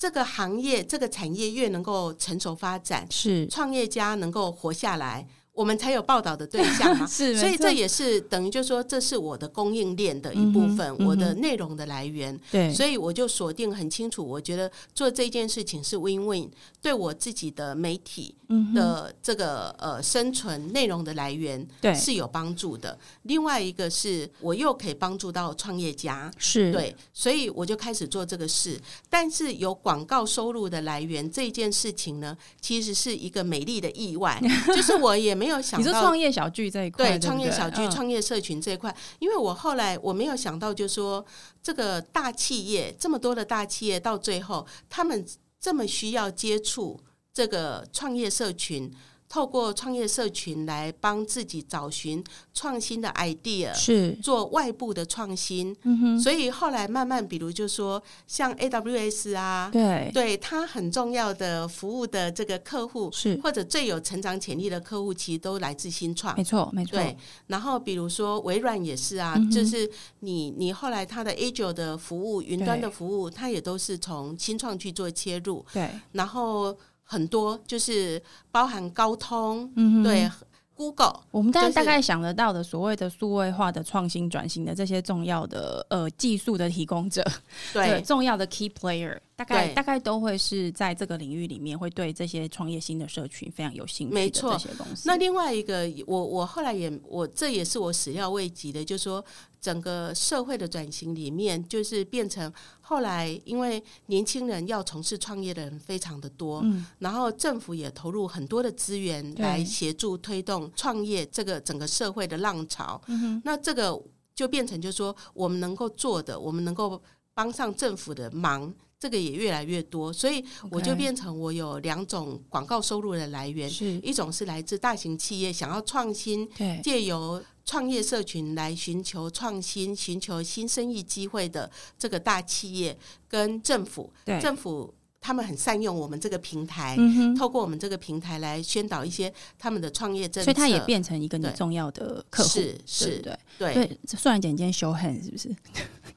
[0.00, 5.28] 这个行业、这个产业越能够成熟发展，是创业家能够活下来。
[5.60, 12.38] 我们才有报道的对象嘛， 是，所以这也是等于就说，这是我的供应链的一部分，我的内容的来源。
[12.50, 18.34] 对，所以我就锁定很清楚，我觉得做这件事情是 win win，对我自己的媒体
[18.74, 22.98] 的这个呃生存内容的来源对是有帮助的。
[23.24, 28.80] 另外一个是我又可以帮助到创业家，是对，所以我就开始做这个事。
[29.10, 34.40] 但是有广告收入的来源这件事情呢，其实是一个美丽的意外，
[34.74, 35.40] 就是我也。
[35.40, 41.24] 没有想到，你说创业小聚这一块，对创业小聚、创业社群这一块，因为我后来我没有想到，就是说
[41.62, 45.26] 这个大企业这么多的大企业，到最后他们
[45.58, 47.00] 这么需要接触
[47.32, 48.92] 这个创业社群。
[49.30, 55.74] 透过创业社群来帮自己找寻创新的 idea，是做外部的创新。
[55.84, 66.36] 嗯哼，所以后来慢慢，比如就说像 AWS 啊，对，对它很重要的服务的这个客户，是或者最有成长潜力的客户，其实都来自新创。
[66.36, 66.98] 没错，没错。
[66.98, 67.16] 对，
[67.46, 69.88] 然后比如说微软也是啊，就是
[70.18, 75.64] 你你后来它的 Azure 的服务、云端的服务，它也都是从新创去做切入。
[75.72, 76.76] 对，然后。
[77.10, 80.30] 很多就是包含高通，嗯对
[80.76, 87.22] Google，我们大家大概想得到的所谓的数位化的创新转型的这些重要的呃技术的提供者，
[87.74, 89.18] 对重要的 key player。
[89.36, 95.08] 大概大概都会是在这个领域里面，会对这些创业新的社群非常有兴趣的这些公司。
[95.08, 99.24] 那另外一个，我我后来也我这也是我始料未及的，就是说
[99.60, 113.00] 整个社会的转型里面，就是变成后来因为年轻人要从事创业的人非常的多，嗯，然后政府也投入很多的资源来协助推动创业这个整个社会的浪潮。
[113.44, 114.00] 那这个
[114.34, 117.00] 就变成就是说我们能够做的，我们能够
[117.34, 118.72] 帮上政府的忙。
[119.00, 123.68] 这个也越来越多，所以我就变成我有两种广告收入的来源，
[124.04, 126.46] 一种是来自大型企业想要创新，
[126.82, 134.92] 借由创业社群来寻求创新、寻求新生意机会的这个大企业跟政府，政府。
[135.22, 136.96] 他们很善用我们这个平台，
[137.38, 143.74] 透过我们这个平台来宣导一些他们的创业政策，所以它也变成一个你重要的客户，是是，对对？
[143.74, 143.98] 对。
[144.06, 145.54] 素然姐今天修恨是不是？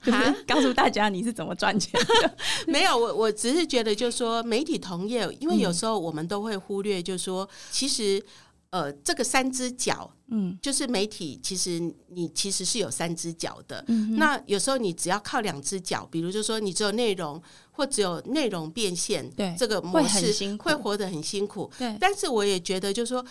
[0.04, 2.38] 就是告诉大家你是怎么赚钱的？
[2.68, 8.24] 没有，我我只是觉得，就是说媒体同业，因为有时候我们都会忽略，就是说其实。
[8.74, 13.86] 呃，这个三只脚，嗯，就是媒体，其实你其实是有三只脚的。
[13.88, 17.40] 嗯那有时候你只要靠两只脚，比如就说你只有内容
[17.70, 21.72] 或只有内容变现，对这个模式会活得很辛苦。
[21.78, 23.24] 对，但是我也觉得就是说。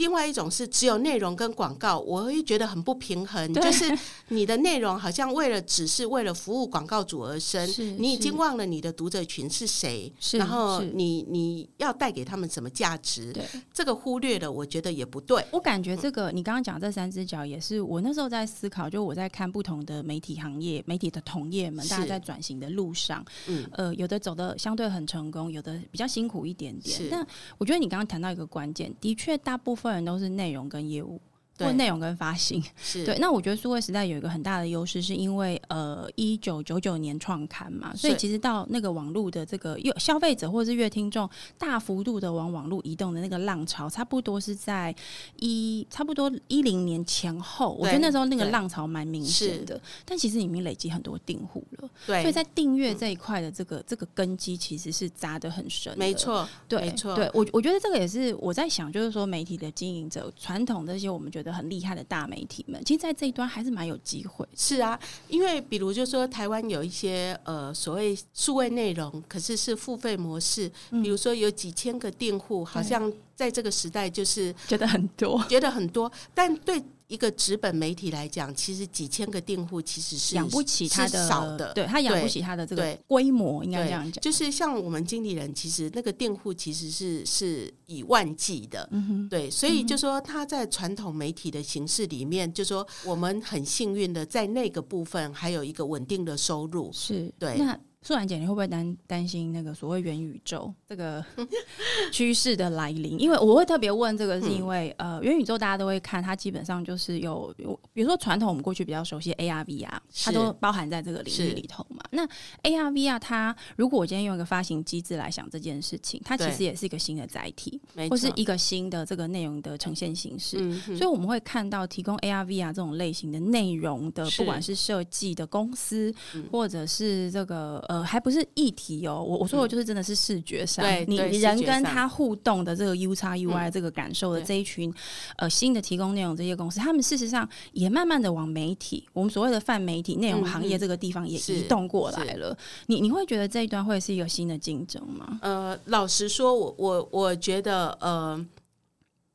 [0.00, 3.52] 另外一种是只有内容跟广告，我会觉得很不平衡。
[3.52, 3.84] 就是
[4.28, 13.30] 你的内容好像为了只是为了服务广告主而生，你已经忘了你的读者群是谁，然后你你要带给他们什么价值？
[13.34, 15.44] 对，这个忽略了，我觉得也不对。
[15.50, 26.98] 我感觉这个你刚刚讲这三只脚也是我那时候在思考，就我在看不同的媒体行业、媒体的同业们，大家在转型的路上，嗯，呃，有的走的相对很成功，有的比较辛苦一点点。
[27.10, 27.26] 但
[27.58, 29.89] 我觉得你刚刚谈到一个关键，的确大部分。
[29.92, 31.20] 人都是内容跟业务。
[31.66, 32.62] 或内容跟发行。
[32.76, 33.04] 是。
[33.04, 44.94] 对，那我觉得数位时代有一个很大的优势，是因为呃一九九九年创刊嘛，所以其实到那个网络的这个乐消费者或者是乐听众大幅度的往网络移动的那个浪潮，差不多是在
[45.36, 49.78] 一差不多一零年前后，我觉得那时候那个浪潮蛮明显的。
[50.04, 55.96] 但其实已经累积很多订户了，对，所以在订阅这一块的这个这个根基其实是扎的很深。
[55.98, 61.49] 没错，对，没错，对我我觉得这个也是我在想，就是说媒体的经营者，传统这些我们觉得。
[61.52, 64.46] 很厉害的大媒体们，其实，在这一端还是蛮有机会。
[64.56, 76.82] 是啊，因为比如就说台湾有一些呃所谓数位内容，可是是付费模式，比如说有几千个订户，好像在这个时代就是觉得很多，觉得很多，但对。
[77.10, 84.22] 一个纸本媒体来讲，其实几千个订户其实是养不起它的少的，对他养不起它的这个规模，应该这样讲。
[84.22, 88.88] 就是像我们经理人，其实那个订户其实是是以万计的，
[89.28, 97.58] 对，所以就说他在传统媒体的形式里面，就说我们很幸运的在那个部分还有一个稳定的收入，是对。
[97.58, 101.22] 那素然姐，你会不会担担心那个所谓元宇宙这个
[102.10, 103.20] 趋势的来临？
[103.20, 112.02] 因为我会特别问这个，是因为呃，元宇宙大家都会看，它基本上就是有有，比如说传统我们过去比较熟悉 AR、VR，它都包含在这个领域里头嘛。
[112.12, 112.26] 那
[112.62, 120.74] AR、VR 它如果我今天用一个发行机制来想这件事情，它其实也是一个新的载体，或是一个新的这个内容的呈现形式。
[120.96, 126.10] 所以我们会看到提供 AR、VR 这种类型的内容的，不管是设计的公司，
[126.50, 127.84] 或者是这个。
[127.90, 129.20] 呃，还不是议题哦。
[129.20, 134.94] 我我说的就是真的是视觉上，你你人跟他互动的这个 U 叉 UI 这个感受的这一群
[135.36, 142.56] 呃新的提供内容这些公司，他们事实上也慢慢的往媒体，我们所谓的泛媒体内容行业这个地方也移动过来了。
[142.86, 145.40] 你你会觉得这一段会是一个新的竞争吗？
[145.42, 148.46] 呃，老实说，我我我觉得呃。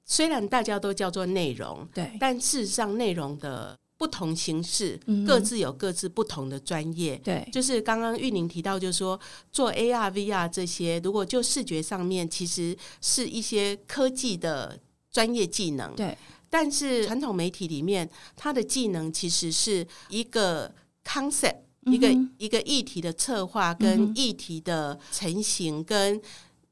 [0.08, 7.18] 虽然大家都叫做内容，对，但事实上内容的不同形式，各自有各自不同的专业。
[7.24, 9.20] 对，就是刚刚玉宁提到，就是说
[9.52, 14.78] 做 AR、VR 这些，如果就视觉上面，其实是一些科技的
[15.12, 15.96] 专业技能。
[15.96, 16.18] 对，
[16.50, 20.74] 但是传统媒体里面，它的技能其实是一个
[21.04, 26.22] concept，一个一个议题的策划跟议题的成型跟。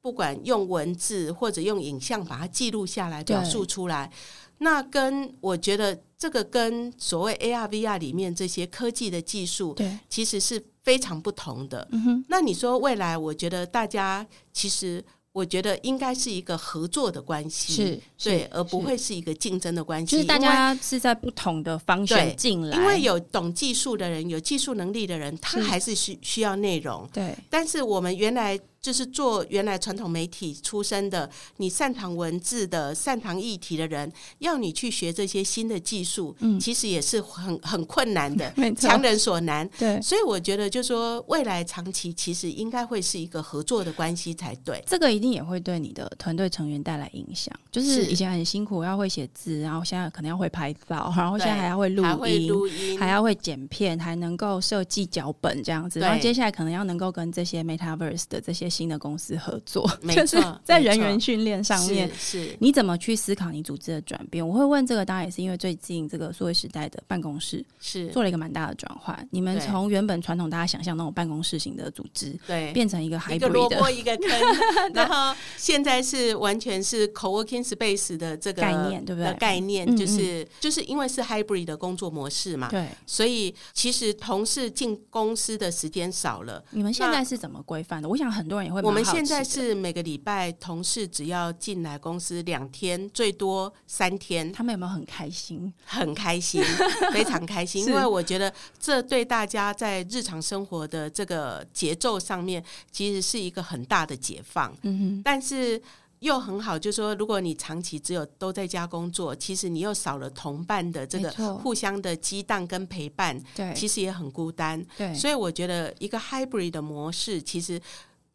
[0.01, 4.11] 不管用文字或者用影像把它记录下来、表述出来，
[4.59, 11.87] 那跟我觉得这个跟所谓 AR、VR 里面这些科技的技术，对，其实是非常不同的。
[11.91, 15.03] 嗯哼那你说未来，我觉得大家其实。
[15.33, 17.73] 我觉得应该是一个合作的关系，
[18.19, 20.15] 是对，而不会是一个竞争的关系。
[20.15, 27.09] 就是大家是在不同的方向进来，因为有懂技术的人，有技术能力的人，他还是需需要内容。
[27.11, 39.65] 对，但是我们原来就是做原来传统媒体出身的，你擅长文字的、擅长议题的人，要你去学这些新的技术，嗯，其实也是很 很困难的，强人所难。
[39.79, 44.83] 对，所以我觉得，就说未来长期其实应该会是一个合作的关系才对。
[44.85, 47.57] 这个一定也会对你的团队成员带来影响。
[47.71, 56.01] 就是以前很辛苦，要会写字，然后现在可能要会拍照，然后现在还要会录音，还要会剪片，还能够设计脚本这样子。
[56.01, 64.45] 然后接下来可能要能够跟这些 Metaverse 的这些新的公司合作， 就是在人员训练上面，是你怎么去思考你组织的转变？
[64.45, 69.27] 我会问这个，当然也是因为最近这个数位时代的办公室是做了一个蛮大的转换。
[69.29, 74.29] 你们从原本传统大家想象那种办公室型的组织，对，变成一个一个萝卜一个坑，
[74.93, 75.35] 然后。
[75.57, 79.33] 现在是完全是 co-working space 的这个概念，对不对？
[79.35, 86.63] 概念就是就是因为是 hybrid 的工作模式嘛，对，所以其实同事进公司的时间少了。
[86.71, 88.09] 你们现在是怎么规范的？
[88.09, 88.81] 我想很多人也会。
[88.81, 94.51] 我们现在是每个礼拜同事只要进来公司两天，最多三天。
[94.51, 95.71] 他们有没有很开心？
[95.85, 96.63] 很开心，
[97.11, 104.75] 非常开心，因为我觉得这对大家在日常生活的这个节奏上面，其实是一个很大的解放。
[104.83, 105.81] 嗯哼，但是
[106.19, 114.83] 又很好，就是说，如果你长期只有都在家工作，其实你又少了同伴的这个互相的激荡跟陪伴，对，其实也很孤单。
[114.97, 117.81] 对，所以我觉得一个 hybrid 的模式，其实。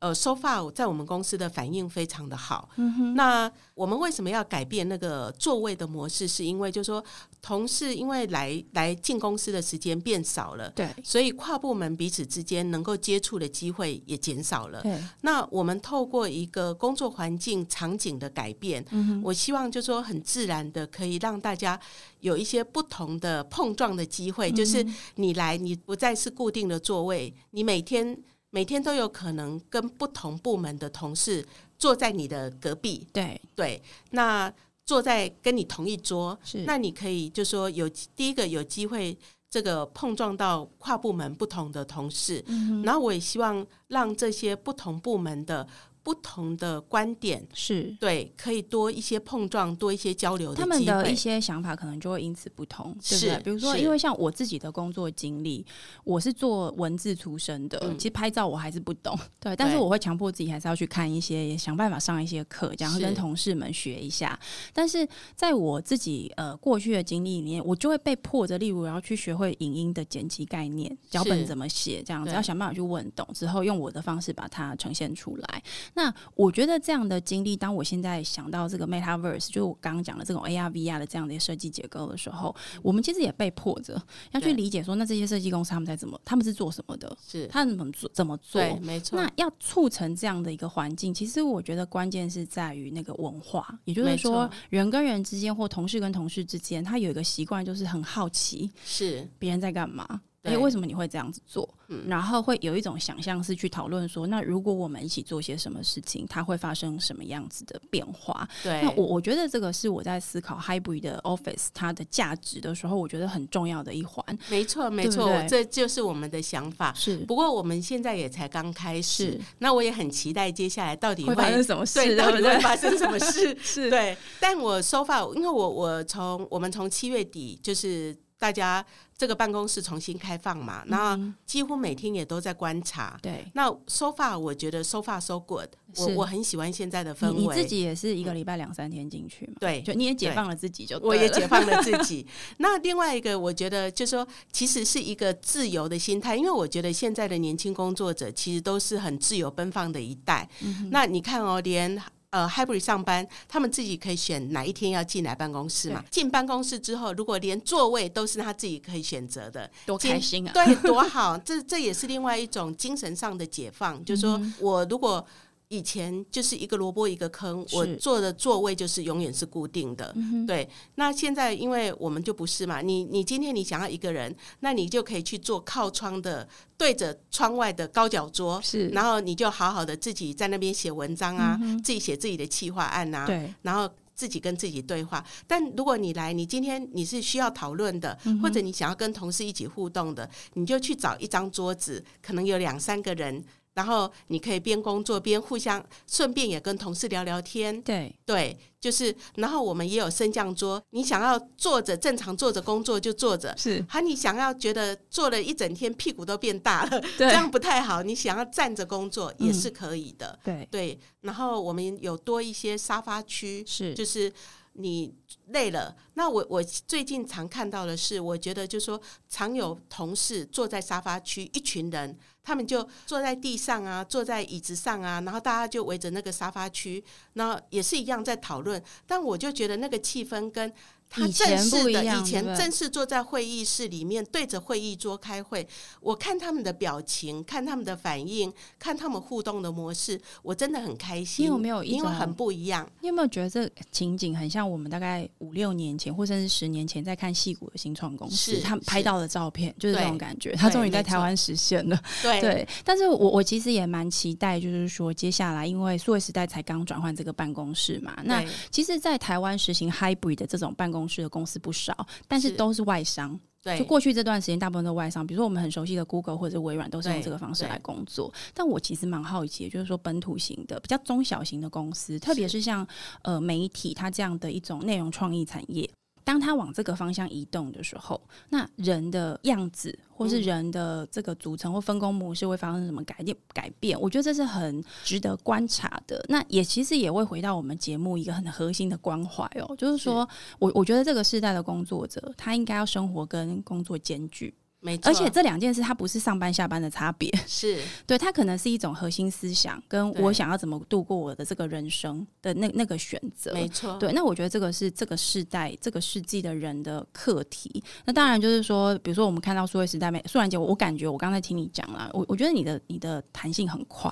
[0.01, 2.69] 呃，so far 在我们公司的反应非常的好。
[2.77, 6.29] 嗯哼，那我们为什么要改变那个座位的模式？
[6.29, 7.05] 是因为就是说，
[7.43, 14.81] 同事因为来来进公司的时间变少了，对，所以跨部门彼此之间能够接触的机会也减少了。
[14.83, 21.79] 对，那我们透过一个工作环境场景的改变，嗯我希望就说很自然的可以让大家
[22.21, 24.87] 有一些不同的碰撞的机会，就是
[25.17, 28.17] 你来，你不再是固定的座位，你每天。
[28.51, 31.47] 每天都有可能跟不同部门的同事
[31.79, 33.41] 坐在你的隔壁，对。
[33.55, 34.53] 对，那
[34.85, 36.65] 坐在跟你同一桌，是。
[36.65, 39.17] 那你可以就说有第一个有机会
[39.51, 42.45] 这个碰撞到跨部门不同的同事，
[42.85, 45.67] 然后我也希望让这些不同部门的。
[46.03, 50.55] 不同的观点是对，可以多一些碰撞，多一些交流。
[50.55, 53.43] 他们的一些想法可能就会因此不同，对不对？
[53.43, 55.65] 比如说，因为像我自己的工作经历，
[56.05, 59.55] 我是做文字出身的，其实拍照我还是不懂， 对。
[59.57, 64.39] 但是我会强迫自己还是要去看一些，也想办法上一些课，然后跟同事们学一下。
[64.73, 75.63] 但是在我自己呃过去的经历里面，我就会被迫着，例如要去学会影音的剪辑概念，脚本怎么写，这样子要想办法去问懂之后，用我的方式把它呈现出来。
[75.99, 87.19] 那我觉得这样的经历，当我现在想到这个 Metaverse，就是我刚刚讲的这种 AR、VR 的这样的设计结构的时候，我们其实也被迫着要去理解说，那这些设计公司他们在怎么，他们是做什么的？
[87.27, 88.09] 是他们怎么做？
[88.15, 88.63] 怎么做？
[88.81, 89.21] 没错。
[89.21, 100.21] 那要促成这样的一个环境，其实我觉得关键是在于那个文化，也就是说，人跟人之间或同事跟同事之间，他有一个习惯，就是很好奇，是别人在干嘛。
[100.45, 101.68] 哎，为什么你会这样子做？
[102.07, 108.49] 然后会有一种想象是去讨论说，那如果我们一起做些什么事情，它会发生什么样子的变化？
[108.62, 114.24] 对，那我我觉得这个是我在思考 hybrid 的 office 它的价值的时候，我觉得很重要的一环。
[114.49, 116.95] 没错，没错，这就是我们的想法。
[116.95, 123.57] 是，不过我们现在也才刚开始，那我也很期待接下来到底会发生什么事，到底会发生什么事？
[123.61, 124.16] 是对。
[124.39, 128.16] 但我 so far，因为我我从我们从七月底就是。
[128.39, 128.84] 大家
[129.16, 133.18] 这个办公室重新开放嘛，然后几乎每天也都在观察。
[133.20, 137.41] 对，那 so far 我觉得 so far so good，我我很喜欢现在的氛围。
[137.41, 139.55] 你自己也是一个礼拜两三天进去嘛？
[139.59, 142.26] 对，就你也解放了自己，就 我也解放了自己。
[142.59, 150.49] 那另外一个，我觉得就是说，其实是一个自由的心态，因为我觉得现在的年轻工作者其实都是很自由奔放的一代。
[150.62, 152.01] 嗯那你看哦，连。
[152.31, 156.05] 呃，hybrid 上班，他们自己可以选哪一天要进来办公室嘛？
[156.11, 160.53] 进办公室之后，如果连座位都是他自己可以选择的，多开心啊！
[160.53, 161.39] 对，多好！
[161.39, 165.26] 这这也是另外一种精神上的解放，就是说我如果。
[165.69, 170.14] 以前就是一个萝卜一个坑，我坐的座位就是永远是固定的。
[170.47, 176.49] 对，那现在因为我们就不是嘛，你你今天你想要一个人，那你就可以去坐靠窗的，
[176.79, 185.23] 对着窗外的高脚桌，是，然后你就好好的自己在那边写文章啊，自己写自己的企划案啊，对，然后自己跟自己对话。
[185.47, 193.45] 但如果你来，你今天你是需要讨论的，或者你想要跟同事一起互动的，你就去找一张桌子，可能有两三个人。
[193.79, 197.81] 然后你可以边工作边互相，顺便也跟同事聊聊天。
[197.83, 203.85] 对对，就是，然后我们也有升降桌，你想要坐着正常坐着工作就坐着，是。
[203.89, 208.03] 还你想要觉得坐了一整天屁股都变大了， 这样不太好。
[208.03, 210.37] 你想要站着工作也是可以的。
[210.43, 214.33] 对对，然后我们有多一些沙发区，是，就是
[214.72, 215.14] 你
[215.51, 222.18] 累了，那我我最近常看到的是，我觉得就是说，常有同事坐在沙发区，一群人。
[222.49, 228.83] 他们就坐在地上啊，坐在椅子上啊，然后大家就围着那个沙发区，那也是一样在讨论。
[229.07, 230.73] 但我就觉得那个气氛跟。
[231.11, 235.67] 他正式的以前正式坐在会议室里面对着会议桌开会，
[236.01, 241.45] 我看他们的表情，看他们的反应，看他们互动的模式，我真的很开心。
[241.45, 242.87] 你有没有因为很不一样？
[243.01, 250.53] 你有没有觉得这情景很像我们大概五六年前，或甚至十年前在看戏骨的新创公司，他们拍到的照片就是这种感觉。
[250.57, 251.99] 他终于在台湾实现了。
[252.21, 260.98] 对，但是我我其实也蛮期待，就是说接下来，因为数位时代才刚转换这个办公室嘛，那其实，在台湾实行 hybrid 的这种办公。
[260.99, 261.95] 公司的公司不少，
[262.27, 263.39] 但是都是外商。
[263.63, 265.27] 对，就过去这段时间，大部分都外商。
[265.27, 268.33] 比如说我们很熟悉的 Google 或者微软，都是用这个方式来工作。
[268.55, 272.87] 但我其实蛮好奇，就是说本土型的、比较中小型的公司，特别是像
[273.23, 275.89] 呃媒体，它这样的一种内容创意产业。
[276.29, 278.20] 当他往这个方向移动的时候，
[278.51, 283.35] 那人的样子或是人的这个组成或分工模式会发生什么改变？
[283.55, 283.99] 改变？
[283.99, 286.22] 我觉得这是很值得观察的。
[286.29, 294.53] 那也其实也会回到我们节目一个很核心的关怀哦，就是说我我觉得这个时代的工作者，他应该要生活跟工作兼具。
[294.89, 297.78] 没错，而且这两件事它不是上班下班的差别， 是。
[298.07, 303.99] 对它可能是一种核心思想，跟我想要怎么度过我的这个人生的那那个选择，没错。
[303.99, 307.82] 对，那我觉得这个是这个世代、这个世纪的人的课题。
[308.07, 314.11] 那当然就是说，比如说我们看到数位时代，美素然姐，我感觉我刚才听你讲了，我我觉得你的你的弹性很快，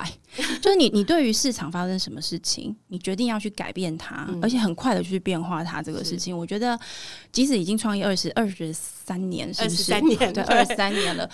[0.61, 6.79] 就是你你对于市场发生什么事情，你决定要去改变它，而且很快的去变化它这个事情，我觉得
[7.31, 8.73] 即使已经创业二十二十
[9.07, 9.83] 三年，是不是？
[9.83, 10.43] 三年 对。
[10.43, 11.29] 二十三年了，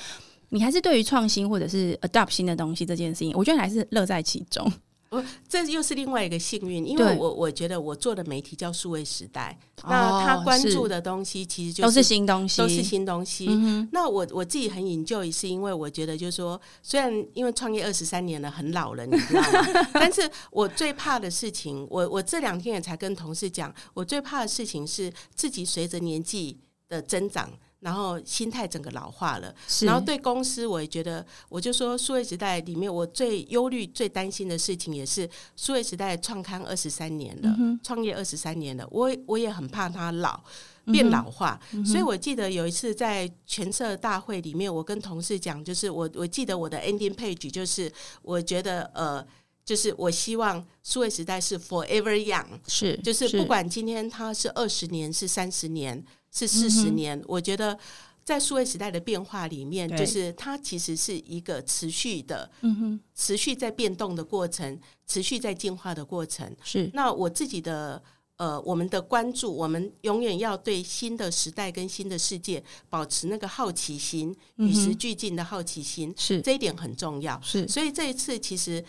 [0.50, 4.72] 你还是对于创新或者是 adopt 新的东西这件事情，我觉得还是乐在其中。
[5.10, 13.46] 我这又是另外一个幸运，因为我我觉得我做的媒体叫数位时代，那他关注的东西其实就都是新东西，都是新东西。
[13.92, 19.88] 那我我自己很引咎，是因为我觉得就是说，虽然因为创业二十三年了，很老了，你知道吗？
[19.94, 26.58] 但是我最怕的事情，我我这两天也才跟同事讲，我最怕的事情是自己随着年纪
[26.90, 27.48] 的增长。
[27.84, 37.54] 然后心态整个老化了，然后对公司，我也觉得，我就说数位时代里面，我最忧虑、最担心的事情，也是数位时代创刊二十三年了，
[37.84, 40.42] 创业二十三年了，我我也很怕它老
[40.86, 41.60] 变老化。
[41.86, 49.28] 所以我记得有一次在全社大会里面，我跟同事讲，就是我我记得我的 ending page 就是，我觉得呃，
[49.66, 53.28] 就是我希望数位时代是 forever young，是就是。
[53.38, 56.02] 不管今天它是二十年是三十年。
[56.34, 57.78] 是四十年，我觉得
[58.26, 66.54] 在数位时代的变化里面，就是它其实是一个持续的，嗯哼，持续在变动的过程，持续在进化的过程。
[66.64, 66.90] 是。
[66.94, 68.02] 那我自己的
[68.38, 76.42] 呃，我们的关注，我们永远要对新的时代跟新的世界保持那个好奇心，与时俱进的好奇心，是。
[76.42, 77.40] 这一点很重要。
[77.44, 78.84] 是，所以这一次其实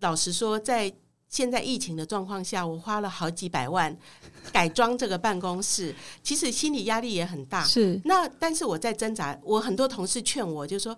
[0.00, 0.94] 老实说，在
[1.34, 3.92] 现在疫情的状况下，我花了好几百万
[4.52, 7.64] 改装这个办公室，其实心理压力也很大。
[7.64, 9.36] 是那，但是我在挣扎。
[9.42, 10.96] 我很多同事劝我，就说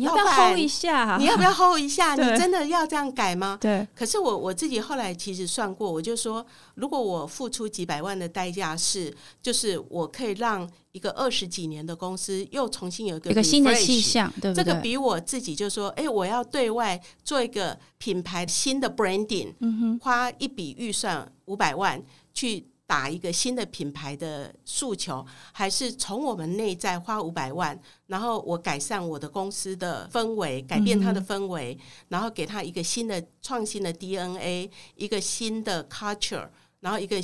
[0.00, 1.16] 你要不要 hold 一下？
[1.18, 2.14] 你要不要 hold 一下？
[2.16, 3.58] 你真的要这样改吗？
[3.60, 3.86] 对。
[3.94, 6.44] 可是我我自己后来其实算过，我就说，
[6.74, 22.69] 如果我付出几百万的代价是，就是我可以让一个二十几年的公司又重新有一个一个新的气象，对这个比我自己就说，哎，我要对外做一个品牌新的 branding，嗯哼，花一笔预算五百万去。
[22.90, 31.78] 打一个新的品牌的诉求，还是从我们内在花五百万，然后我改善我的公司的氛围，改变它的氛围，
[32.08, 36.48] 然后给他一个新的创新的 DNA，一个新的 culture，
[36.80, 37.16] 然后一个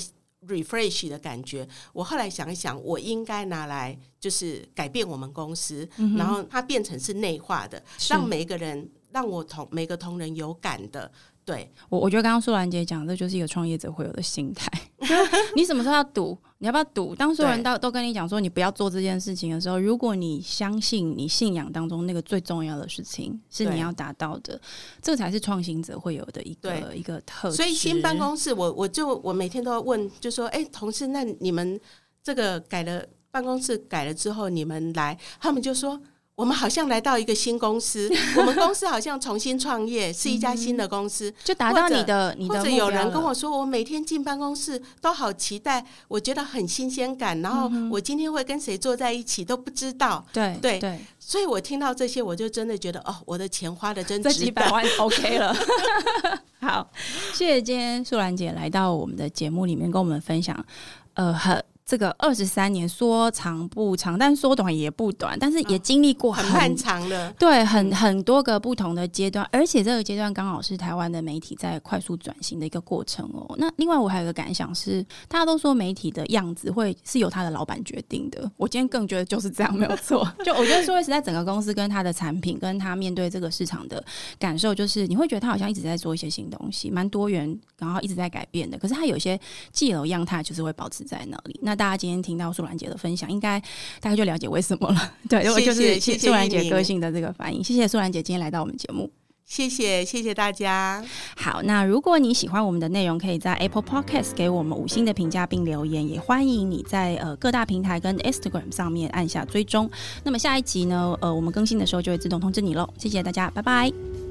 [0.47, 1.69] refresh 的感觉。
[1.93, 11.11] 我后来想一想，我应该拿来就是改变我们公司，然后它变成是内化的，让每一个人，让我同每个同仁有感的。
[11.47, 14.69] 对我，我觉得刚刚苏兰姐讲，这就是一个创业者会有的心态。
[15.55, 16.37] 你什么时候要赌？
[16.59, 17.15] 你要不要赌？
[17.15, 24.61] 当所有人都都跟你讲说你不要做这件事情的时候，如果你相信你信仰当中那个最重要的事情是你要达到的，
[25.01, 27.55] 这才是创新者会有的一个一个特质。
[27.55, 31.81] 所以新办公室，我我就我每天都要问，就说：哎，同事，那你们
[32.25, 36.01] 这个改了办公室改了之后，你们来，他们就说。
[36.37, 47.41] 我们好像来到一个新公司， 我们公司好像重新创业，是一家新的公司，就达到你的你的或者有人跟我说，我每天进办公室都好期待，我觉得很新鲜感。
[47.41, 50.23] 然后我今天会跟谁坐在一起都不知道。
[50.31, 55.57] 对对对，所以我听到这些，我就真的觉得哦，我的钱花的真值，几百万 OK 了。
[56.61, 56.87] 好，
[57.33, 60.67] 谢谢今天素兰姐来到我们的节目里面跟我们分享，
[61.15, 61.65] 呃，很。
[61.87, 73.55] 这个二十三年说长不长，但说短也不短，但是也经历过很漫长的，对，很很多个不同的阶段，而且这个阶段刚好是台湾的媒体在快速转型的一个过程哦。
[73.57, 80.29] 那另外我还有个感想是，大家都说媒体的样子会是由他的老板决定的，我今天更觉得就是这样，没有错。
[80.45, 84.05] 就我觉得说，实在整个公司跟他的产品，跟他面对这个市场的
[84.41, 88.77] 感受，就是你会觉得他好像一直在做一些新东西，蛮多元，然后一直在改变的。
[88.77, 89.39] 可是他有些
[89.71, 91.61] 既有样态，就是会保持在那里。
[91.63, 93.61] 那大家今天听到素兰姐的分享，应该
[94.01, 95.13] 大概就了解为什么了。
[95.29, 97.63] 对，因为就是素兰姐个性的这个反应。
[97.63, 99.11] 谢谢素兰姐今天来到我们节目，
[99.45, 101.05] 谢谢谢谢大家。
[101.37, 109.89] 好，那如果你喜欢我们的内容，可以在 Apple Podcast 给我们五星的评价并留言，也欢迎你在呃各大平台跟 Instagram 上面按下追踪。
[110.25, 112.89] 那么下一集呢，呃，我们更新的时候就会自动通知你喽。
[112.99, 114.26] 谢谢大家，拜拜。